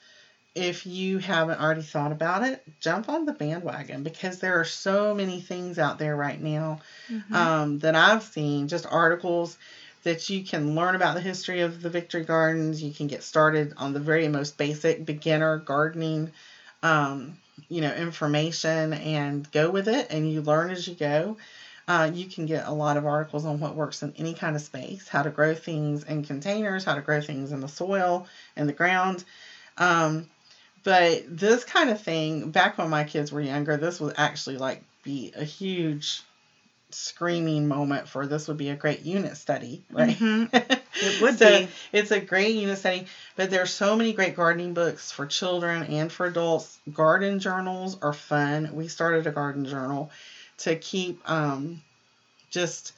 if 0.55 0.85
you 0.85 1.19
haven't 1.19 1.59
already 1.59 1.81
thought 1.81 2.11
about 2.11 2.43
it, 2.43 2.61
jump 2.79 3.09
on 3.09 3.25
the 3.25 3.33
bandwagon 3.33 4.03
because 4.03 4.39
there 4.39 4.59
are 4.59 4.65
so 4.65 5.13
many 5.13 5.39
things 5.41 5.77
out 5.79 5.97
there 5.99 6.15
right 6.15 6.41
now 6.41 6.79
Mhm. 7.11 7.35
um, 7.35 7.79
that 7.79 7.95
I've 7.95 8.23
seen, 8.23 8.67
just 8.67 8.85
articles 8.89 9.57
that 10.03 10.29
you 10.29 10.43
can 10.43 10.75
learn 10.75 10.95
about 10.95 11.15
the 11.15 11.21
history 11.21 11.61
of 11.61 11.81
the 11.81 11.89
Victory 11.89 12.23
Gardens. 12.23 12.81
You 12.81 12.93
can 12.93 13.07
get 13.07 13.23
started 13.23 13.73
on 13.77 13.93
the 13.93 13.99
very 13.99 14.27
most 14.27 14.57
basic 14.57 15.05
beginner 15.05 15.57
gardening, 15.57 16.31
um, 16.83 17.37
you 17.69 17.81
know, 17.81 17.93
information 17.93 18.93
and 18.93 19.49
go 19.51 19.69
with 19.69 19.87
it, 19.87 20.07
and 20.09 20.31
you 20.31 20.41
learn 20.41 20.69
as 20.69 20.87
you 20.87 20.95
go. 20.95 21.37
Uh, 21.87 22.09
you 22.11 22.27
can 22.27 22.45
get 22.45 22.65
a 22.65 22.71
lot 22.71 22.97
of 22.97 23.05
articles 23.05 23.45
on 23.45 23.59
what 23.59 23.75
works 23.75 24.01
in 24.03 24.11
any 24.17 24.33
kind 24.33 24.55
of 24.55 24.61
space, 24.61 25.07
how 25.07 25.21
to 25.21 25.29
grow 25.29 25.53
things 25.55 26.03
in 26.03 26.23
containers, 26.23 26.83
how 26.83 26.95
to 26.95 27.01
grow 27.01 27.21
things 27.21 27.51
in 27.51 27.59
the 27.59 27.67
soil, 27.67 28.25
in 28.55 28.65
the 28.67 28.73
ground. 28.73 29.23
Um, 29.77 30.25
but 30.85 31.25
this 31.29 31.65
kind 31.65 31.91
of 31.91 32.01
thing, 32.01 32.51
back 32.51 32.77
when 32.79 32.89
my 32.89 33.05
kids 33.05 33.33
were 33.33 33.41
younger, 33.41 33.77
this 33.77 34.01
would 34.01 34.15
actually 34.17 34.57
like 34.59 34.83
be 35.03 35.33
a 35.35 35.45
huge 35.45 36.23
screaming 36.91 37.67
moment 37.67 38.07
for 38.07 38.25
this 38.27 38.47
would 38.47 38.57
be 38.57 38.69
a 38.69 38.75
great 38.75 39.01
unit 39.01 39.37
study, 39.37 39.83
right? 39.91 40.17
Mhm. 40.17 40.49
It 41.01 41.17
would 41.21 41.37
So, 41.37 41.59
be. 41.61 41.73
It's 41.91 42.11
a 42.11 42.19
great 42.21 42.55
unit 42.55 42.77
study, 42.79 43.07
but 43.35 43.49
there's 43.49 43.71
so 43.73 43.95
many 43.97 44.13
great 44.13 44.35
gardening 44.35 44.73
books 44.73 45.11
for 45.11 45.25
children 45.27 45.83
and 45.83 46.11
for 46.11 46.25
adults. 46.27 46.79
Garden 46.93 47.39
journals 47.39 47.97
are 48.01 48.13
fun. 48.13 48.69
We 48.73 48.87
started 48.87 49.27
a 49.27 49.31
garden 49.31 49.65
journal 49.65 50.11
to 50.59 50.75
keep 50.77 51.29
um, 51.29 51.81
just 52.51 52.93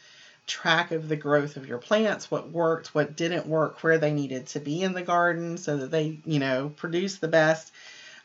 track 0.48 0.92
of 0.92 1.10
the 1.10 1.16
growth 1.16 1.58
of 1.58 1.68
your 1.68 1.78
plants, 1.78 2.32
what 2.32 2.50
worked, 2.50 2.96
what 2.96 3.16
didn't 3.16 3.46
work, 3.46 3.84
where 3.84 3.98
they 3.98 4.14
needed 4.14 4.48
to 4.48 4.60
be 4.60 4.82
in 4.82 4.94
the 4.94 5.02
garden 5.02 5.58
so 5.58 5.78
that 5.78 5.92
they, 5.92 6.18
you 6.26 6.40
know, 6.40 6.72
produce 6.78 7.18
the 7.18 7.28
best. 7.28 7.72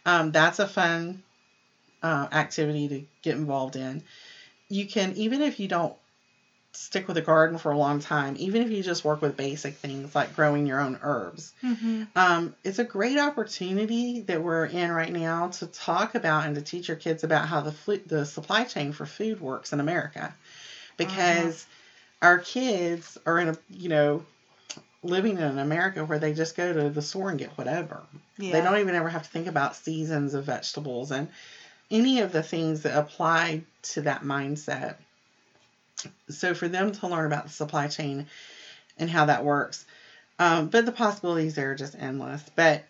Um, 0.06 0.32
that's 0.32 0.58
a 0.58 0.66
fun 0.66 1.22
uh, 2.02 2.28
activity 2.32 2.88
to 2.88 3.02
get 3.22 3.36
involved 3.36 3.76
in. 3.76 4.02
You 4.68 4.86
can, 4.86 5.14
even 5.16 5.42
if 5.42 5.60
you 5.60 5.68
don't 5.68 5.94
stick 6.72 7.06
with 7.06 7.16
a 7.18 7.22
garden 7.22 7.58
for 7.58 7.70
a 7.70 7.76
long 7.76 8.00
time, 8.00 8.34
even 8.38 8.62
if 8.62 8.70
you 8.70 8.82
just 8.82 9.04
work 9.04 9.20
with 9.20 9.36
basic 9.36 9.74
things 9.74 10.14
like 10.14 10.34
growing 10.34 10.66
your 10.66 10.80
own 10.80 10.98
herbs, 11.02 11.52
Mm-hmm. 11.62 12.04
um, 12.16 12.54
it's 12.64 12.78
a 12.78 12.84
great 12.84 13.18
opportunity 13.18 14.20
that 14.22 14.42
we're 14.42 14.64
in 14.66 14.90
right 14.90 15.12
now 15.12 15.48
to 15.48 15.66
talk 15.66 16.14
about 16.14 16.46
and 16.46 16.54
to 16.54 16.62
teach 16.62 16.88
your 16.88 16.96
kids 16.96 17.24
about 17.24 17.46
how 17.46 17.60
the 17.60 17.72
flu- 17.72 18.02
the 18.06 18.24
supply 18.24 18.64
chain 18.64 18.92
for 18.92 19.06
food 19.06 19.40
works 19.40 19.72
in 19.72 19.80
America, 19.80 20.34
because 20.96 21.66
our 22.22 22.38
kids 22.38 23.18
are 23.26 23.38
in 23.38 23.48
a 23.48 23.56
you 23.68 23.88
know 23.88 24.24
living 25.02 25.38
in 25.38 25.58
America 25.58 26.04
where 26.04 26.20
they 26.20 26.32
just 26.32 26.56
go 26.56 26.72
to 26.72 26.88
the 26.88 27.02
store 27.02 27.30
and 27.30 27.38
get 27.38 27.58
whatever. 27.58 28.02
Yeah. 28.38 28.52
They 28.52 28.60
don't 28.60 28.78
even 28.78 28.94
ever 28.94 29.08
have 29.08 29.24
to 29.24 29.28
think 29.28 29.48
about 29.48 29.74
seasons 29.74 30.34
of 30.34 30.44
vegetables 30.44 31.10
and 31.10 31.28
any 31.90 32.20
of 32.20 32.32
the 32.32 32.42
things 32.42 32.82
that 32.82 32.96
apply 32.96 33.64
to 33.82 34.02
that 34.02 34.22
mindset. 34.22 34.94
So 36.28 36.54
for 36.54 36.68
them 36.68 36.92
to 36.92 37.08
learn 37.08 37.26
about 37.26 37.44
the 37.44 37.50
supply 37.50 37.88
chain 37.88 38.26
and 38.96 39.10
how 39.10 39.24
that 39.26 39.44
works, 39.44 39.84
um, 40.38 40.68
but 40.68 40.86
the 40.86 40.92
possibilities 40.92 41.56
there 41.56 41.72
are 41.72 41.76
just 41.76 41.96
endless. 41.98 42.42
But 42.54 42.84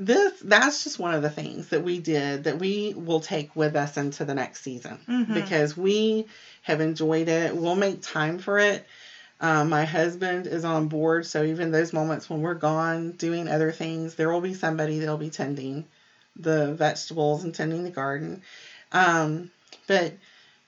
this 0.00 0.32
that's 0.40 0.82
just 0.82 0.98
one 0.98 1.12
of 1.12 1.20
the 1.20 1.28
things 1.28 1.68
that 1.68 1.84
we 1.84 1.98
did 1.98 2.44
that 2.44 2.58
we 2.58 2.94
will 2.96 3.20
take 3.20 3.54
with 3.54 3.76
us 3.76 3.98
into 3.98 4.24
the 4.24 4.34
next 4.34 4.62
season 4.62 4.98
Mhm. 5.06 5.34
because 5.34 5.76
we 5.76 6.26
have 6.62 6.80
enjoyed 6.80 7.28
it. 7.28 7.54
We'll 7.54 7.76
make 7.76 8.00
time 8.00 8.38
for 8.38 8.58
it. 8.58 8.86
Um, 9.42 9.68
my 9.68 9.84
husband 9.84 10.46
is 10.46 10.64
on 10.64 10.88
board, 10.88 11.26
so 11.26 11.44
even 11.44 11.70
those 11.70 11.92
moments 11.92 12.30
when 12.30 12.40
we're 12.40 12.54
gone 12.54 13.12
doing 13.12 13.46
other 13.46 13.72
things, 13.72 14.14
there 14.14 14.32
will 14.32 14.40
be 14.40 14.54
somebody 14.54 15.00
that'll 15.00 15.18
be 15.18 15.28
tending 15.30 15.84
the 16.34 16.72
vegetables 16.72 17.44
and 17.44 17.54
tending 17.54 17.84
the 17.84 17.90
garden. 17.90 18.40
Um, 18.92 19.50
but 19.86 20.14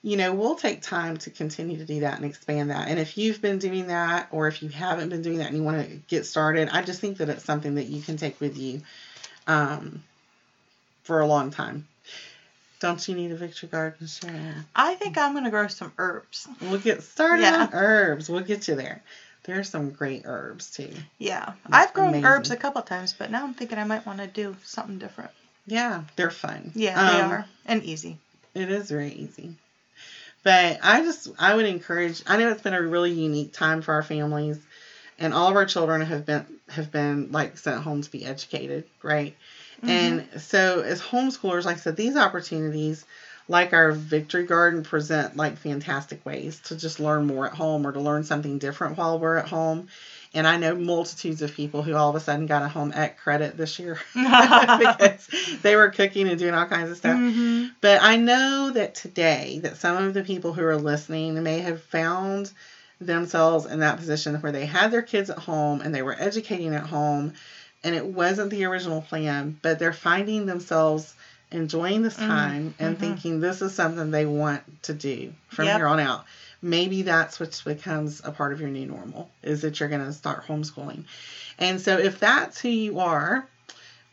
you 0.03 0.17
know, 0.17 0.33
we'll 0.33 0.55
take 0.55 0.81
time 0.81 1.15
to 1.17 1.29
continue 1.31 1.77
to 1.77 1.85
do 1.85 2.01
that 2.01 2.17
and 2.17 2.25
expand 2.25 2.69
that. 2.69 2.89
And 2.89 2.99
if 2.99 3.17
you've 3.17 3.41
been 3.41 3.57
doing 3.57 3.87
that, 3.87 4.27
or 4.31 4.47
if 4.47 4.61
you 4.61 4.69
haven't 4.69 5.09
been 5.09 5.21
doing 5.21 5.37
that 5.37 5.47
and 5.47 5.57
you 5.57 5.63
want 5.63 5.87
to 5.87 5.95
get 6.07 6.25
started, 6.25 6.67
I 6.71 6.81
just 6.81 6.99
think 6.99 7.17
that 7.17 7.29
it's 7.29 7.45
something 7.45 7.75
that 7.75 7.85
you 7.85 8.01
can 8.01 8.17
take 8.17 8.39
with 8.41 8.57
you 8.57 8.81
um, 9.47 10.03
for 11.03 11.19
a 11.19 11.27
long 11.27 11.51
time. 11.51 11.87
Don't 12.79 13.07
you 13.07 13.15
need 13.15 13.31
a 13.31 13.35
victory 13.35 13.69
garden, 13.69 14.07
Sharon? 14.07 14.65
I 14.75 14.95
think 14.95 15.17
I'm 15.17 15.33
gonna 15.33 15.49
grow 15.49 15.67
some 15.67 15.93
herbs. 15.97 16.47
We'll 16.61 16.79
get 16.79 17.03
started 17.03 17.43
Yeah. 17.43 17.61
on 17.63 17.69
herbs. 17.73 18.29
We'll 18.29 18.41
get 18.41 18.67
you 18.67 18.75
there. 18.75 19.01
There's 19.43 19.69
some 19.69 19.91
great 19.91 20.23
herbs 20.25 20.71
too. 20.71 20.91
Yeah, 21.17 21.45
That's 21.45 21.87
I've 21.89 21.93
grown 21.93 22.09
amazing. 22.09 22.25
herbs 22.25 22.51
a 22.51 22.57
couple 22.57 22.81
times, 22.81 23.13
but 23.17 23.31
now 23.31 23.43
I'm 23.43 23.53
thinking 23.53 23.77
I 23.77 23.83
might 23.83 24.05
want 24.05 24.19
to 24.19 24.27
do 24.27 24.55
something 24.63 24.97
different. 24.99 25.31
Yeah, 25.65 26.03
they're 26.15 26.29
fun. 26.29 26.71
Yeah, 26.75 26.95
they 26.95 27.19
Um, 27.21 27.31
are 27.31 27.45
and 27.65 27.83
easy. 27.83 28.17
It 28.53 28.69
is 28.69 28.89
very 28.89 29.11
easy. 29.11 29.55
But 30.43 30.79
I 30.83 31.01
just 31.01 31.29
I 31.39 31.53
would 31.55 31.65
encourage 31.65 32.21
I 32.27 32.35
know 32.37 32.49
it's 32.49 32.61
been 32.61 32.73
a 32.73 32.81
really 32.81 33.11
unique 33.11 33.53
time 33.53 33.81
for 33.81 33.93
our 33.93 34.03
families 34.03 34.59
and 35.19 35.33
all 35.33 35.49
of 35.49 35.55
our 35.55 35.65
children 35.65 36.01
have 36.01 36.25
been 36.25 36.45
have 36.69 36.91
been 36.91 37.31
like 37.31 37.57
sent 37.57 37.81
home 37.81 38.01
to 38.01 38.11
be 38.11 38.25
educated, 38.25 38.85
right? 39.01 39.35
Mm-hmm. 39.77 39.89
And 39.89 40.41
so 40.41 40.81
as 40.81 41.01
homeschoolers, 41.01 41.65
like 41.65 41.77
I 41.77 41.79
said, 41.79 41.95
these 41.95 42.15
opportunities 42.15 43.05
like 43.47 43.73
our 43.73 43.91
victory 43.91 44.45
garden 44.45 44.83
present 44.83 45.35
like 45.35 45.57
fantastic 45.57 46.25
ways 46.25 46.59
to 46.61 46.77
just 46.77 46.99
learn 46.99 47.27
more 47.27 47.45
at 47.45 47.53
home 47.53 47.85
or 47.85 47.91
to 47.91 47.99
learn 47.99 48.23
something 48.23 48.57
different 48.57 48.97
while 48.97 49.19
we're 49.19 49.37
at 49.37 49.47
home. 49.47 49.87
And 50.33 50.47
I 50.47 50.57
know 50.57 50.73
multitudes 50.73 51.43
of 51.43 51.53
people 51.53 51.83
who 51.83 51.93
all 51.93 52.09
of 52.09 52.15
a 52.15 52.19
sudden 52.19 52.47
got 52.47 52.63
a 52.63 52.67
home 52.67 52.91
ec 52.93 53.19
credit 53.19 53.55
this 53.55 53.77
year 53.77 53.99
because 54.13 55.27
they 55.61 55.75
were 55.75 55.89
cooking 55.89 56.27
and 56.27 56.39
doing 56.39 56.55
all 56.55 56.65
kinds 56.65 56.89
of 56.89 56.97
stuff. 56.97 57.17
Mhm. 57.17 57.71
But 57.81 58.01
I 58.01 58.15
know 58.15 58.71
that 58.71 58.95
today 58.95 59.59
that 59.63 59.77
some 59.77 59.97
of 60.03 60.13
the 60.13 60.23
people 60.23 60.53
who 60.53 60.63
are 60.63 60.77
listening 60.77 61.41
may 61.43 61.59
have 61.59 61.83
found 61.83 62.51
themselves 63.01 63.65
in 63.65 63.79
that 63.79 63.97
position 63.97 64.35
where 64.35 64.51
they 64.51 64.65
had 64.65 64.91
their 64.91 65.01
kids 65.01 65.29
at 65.29 65.37
home 65.39 65.81
and 65.81 65.93
they 65.93 66.01
were 66.01 66.15
educating 66.17 66.73
at 66.73 66.85
home 66.85 67.33
and 67.83 67.95
it 67.95 68.05
wasn't 68.05 68.49
the 68.49 68.63
original 68.65 69.01
plan, 69.01 69.57
but 69.61 69.77
they're 69.79 69.91
finding 69.93 70.45
themselves 70.45 71.13
enjoying 71.51 72.01
this 72.01 72.15
Mm, 72.17 72.27
time 72.27 72.73
and 72.79 72.95
mhm. 72.95 72.99
thinking 72.99 73.39
this 73.39 73.61
is 73.61 73.73
something 73.73 74.09
they 74.11 74.25
want 74.25 74.61
to 74.83 74.93
do 74.93 75.33
from 75.49 75.65
Yep. 75.65 75.77
here 75.77 75.87
on 75.87 75.99
out. 75.99 76.25
Maybe 76.61 77.01
that's 77.03 77.39
what 77.39 77.61
becomes 77.65 78.21
a 78.23 78.31
part 78.31 78.53
of 78.53 78.61
your 78.61 78.69
new 78.69 78.85
normal 78.85 79.29
is 79.43 79.61
that 79.61 79.79
you're 79.79 79.89
going 79.89 80.05
to 80.05 80.13
start 80.13 80.47
homeschooling. 80.47 81.03
And 81.59 81.79
so 81.81 81.97
if 81.97 82.19
that's 82.19 82.59
who 82.61 82.69
you 82.69 82.99
are, 82.99 83.45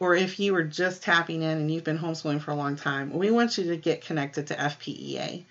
or 0.00 0.14
if 0.16 0.40
you 0.40 0.52
were 0.52 0.64
just 0.64 1.02
tapping 1.02 1.42
in 1.42 1.58
and 1.58 1.70
you've 1.70 1.84
been 1.84 1.98
homeschooling 1.98 2.40
for 2.40 2.50
a 2.50 2.56
long 2.56 2.74
time, 2.76 3.12
we 3.12 3.30
want 3.30 3.56
you 3.56 3.64
to 3.68 3.76
get 3.76 4.04
connected 4.04 4.48
to 4.48 4.54
FPEA. 4.54 5.44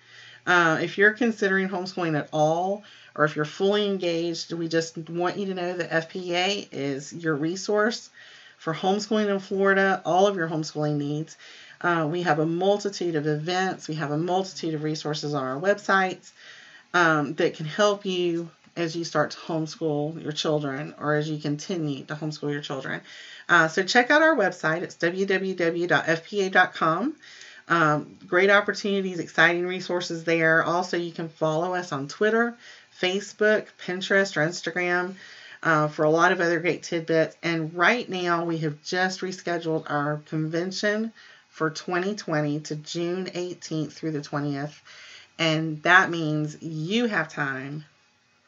Uh, 0.46 0.78
if 0.82 0.98
you're 0.98 1.12
considering 1.12 1.68
homeschooling 1.68 2.18
at 2.18 2.28
all, 2.32 2.82
or 3.14 3.24
if 3.24 3.36
you're 3.36 3.44
fully 3.44 3.86
engaged, 3.86 4.52
we 4.52 4.68
just 4.68 4.96
want 5.08 5.36
you 5.36 5.46
to 5.46 5.54
know 5.54 5.76
that 5.76 5.90
FPEA 5.90 6.68
is 6.72 7.12
your 7.12 7.34
resource 7.34 8.10
for 8.58 8.74
homeschooling 8.74 9.28
in 9.28 9.38
Florida, 9.38 10.02
all 10.04 10.26
of 10.26 10.36
your 10.36 10.48
homeschooling 10.48 10.96
needs. 10.96 11.36
Uh, 11.80 12.06
we 12.10 12.22
have 12.22 12.38
a 12.38 12.46
multitude 12.46 13.16
of 13.16 13.26
events, 13.26 13.88
we 13.88 13.94
have 13.94 14.10
a 14.10 14.18
multitude 14.18 14.74
of 14.74 14.82
resources 14.82 15.32
on 15.34 15.42
our 15.42 15.58
websites 15.60 16.30
um, 16.92 17.34
that 17.34 17.54
can 17.54 17.66
help 17.66 18.04
you 18.04 18.50
as 18.76 18.94
you 18.94 19.04
start 19.04 19.30
to 19.32 19.38
homeschool 19.38 20.22
your 20.22 20.32
children 20.32 20.94
or 20.98 21.14
as 21.14 21.28
you 21.28 21.38
continue 21.38 22.04
to 22.04 22.14
homeschool 22.14 22.52
your 22.52 22.60
children. 22.60 23.00
Uh, 23.48 23.68
so 23.68 23.82
check 23.82 24.10
out 24.10 24.22
our 24.22 24.36
website. 24.36 24.82
It's 24.82 24.96
www.fpea.com. 24.96 25.86
Um, 27.68 28.16
great 28.26 28.50
opportunities, 28.50 29.20
exciting 29.20 29.66
resources 29.66 30.24
there. 30.24 30.64
Also, 30.64 30.96
you 30.96 31.12
can 31.12 31.28
follow 31.28 31.74
us 31.74 31.92
on 31.92 32.08
Twitter, 32.08 32.56
Facebook, 33.00 33.66
Pinterest, 33.84 34.36
or 34.36 34.46
Instagram 34.46 35.14
uh, 35.62 35.88
for 35.88 36.04
a 36.04 36.10
lot 36.10 36.32
of 36.32 36.40
other 36.40 36.60
great 36.60 36.82
tidbits. 36.82 37.36
And 37.42 37.74
right 37.74 38.08
now, 38.08 38.44
we 38.44 38.58
have 38.58 38.82
just 38.82 39.20
rescheduled 39.20 39.90
our 39.90 40.18
convention 40.26 41.12
for 41.48 41.70
2020 41.70 42.60
to 42.60 42.76
June 42.76 43.26
18th 43.26 43.92
through 43.92 44.12
the 44.12 44.20
20th. 44.20 44.74
And 45.38 45.82
that 45.82 46.10
means 46.10 46.62
you 46.62 47.06
have 47.06 47.28
time 47.28 47.84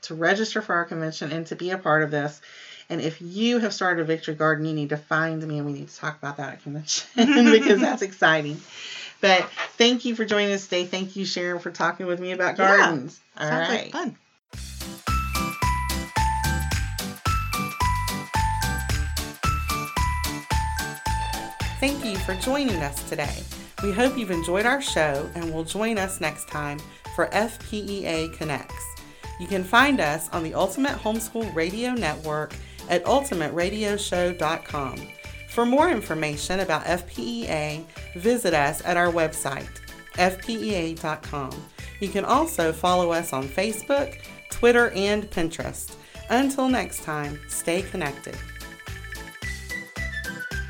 to 0.02 0.14
register 0.14 0.60
for 0.60 0.74
our 0.74 0.84
convention 0.84 1.32
and 1.32 1.46
to 1.46 1.56
be 1.56 1.70
a 1.70 1.78
part 1.78 2.02
of 2.02 2.10
this. 2.10 2.40
And 2.90 3.00
if 3.00 3.22
you 3.22 3.58
have 3.58 3.72
started 3.72 4.02
a 4.02 4.04
victory 4.04 4.34
garden, 4.34 4.66
you 4.66 4.74
need 4.74 4.90
to 4.90 4.96
find 4.96 5.42
me 5.46 5.58
and 5.58 5.66
we 5.66 5.72
need 5.72 5.88
to 5.88 5.96
talk 5.96 6.18
about 6.18 6.36
that 6.36 6.54
at 6.54 6.62
convention 6.62 7.06
because 7.16 7.80
that's 7.82 8.02
exciting. 8.02 8.60
But 9.20 9.48
thank 9.78 10.04
you 10.04 10.14
for 10.16 10.24
joining 10.24 10.52
us 10.52 10.64
today. 10.64 10.84
Thank 10.84 11.16
you, 11.16 11.24
Sharon, 11.24 11.60
for 11.60 11.70
talking 11.70 12.06
with 12.06 12.20
me 12.20 12.32
about 12.32 12.58
Yeah, 12.58 12.76
gardens. 12.78 13.20
All 13.38 13.46
Sounds 13.48 13.68
right. 13.68 13.82
like 13.84 13.92
fun. 13.92 14.16
Thank 21.82 22.04
you 22.04 22.16
for 22.18 22.36
joining 22.36 22.76
us 22.76 23.02
today. 23.08 23.42
We 23.82 23.90
hope 23.90 24.16
you've 24.16 24.30
enjoyed 24.30 24.66
our 24.66 24.80
show 24.80 25.28
and 25.34 25.52
will 25.52 25.64
join 25.64 25.98
us 25.98 26.20
next 26.20 26.46
time 26.46 26.78
for 27.16 27.26
FPEA 27.30 28.32
Connects. 28.34 28.84
You 29.40 29.48
can 29.48 29.64
find 29.64 29.98
us 29.98 30.28
on 30.28 30.44
the 30.44 30.54
Ultimate 30.54 30.92
Homeschool 30.92 31.52
Radio 31.56 31.92
Network 31.92 32.54
at 32.88 33.04
ultimateradioshow.com. 33.04 35.08
For 35.48 35.66
more 35.66 35.90
information 35.90 36.60
about 36.60 36.84
FPEA, 36.84 37.84
visit 38.14 38.54
us 38.54 38.80
at 38.84 38.96
our 38.96 39.10
website, 39.10 39.80
fpea.com. 40.12 41.50
You 41.98 42.08
can 42.10 42.24
also 42.24 42.72
follow 42.72 43.10
us 43.10 43.32
on 43.32 43.48
Facebook, 43.48 44.22
Twitter, 44.50 44.90
and 44.90 45.28
Pinterest. 45.28 45.96
Until 46.30 46.68
next 46.68 47.02
time, 47.02 47.40
stay 47.48 47.82
connected. 47.82 48.36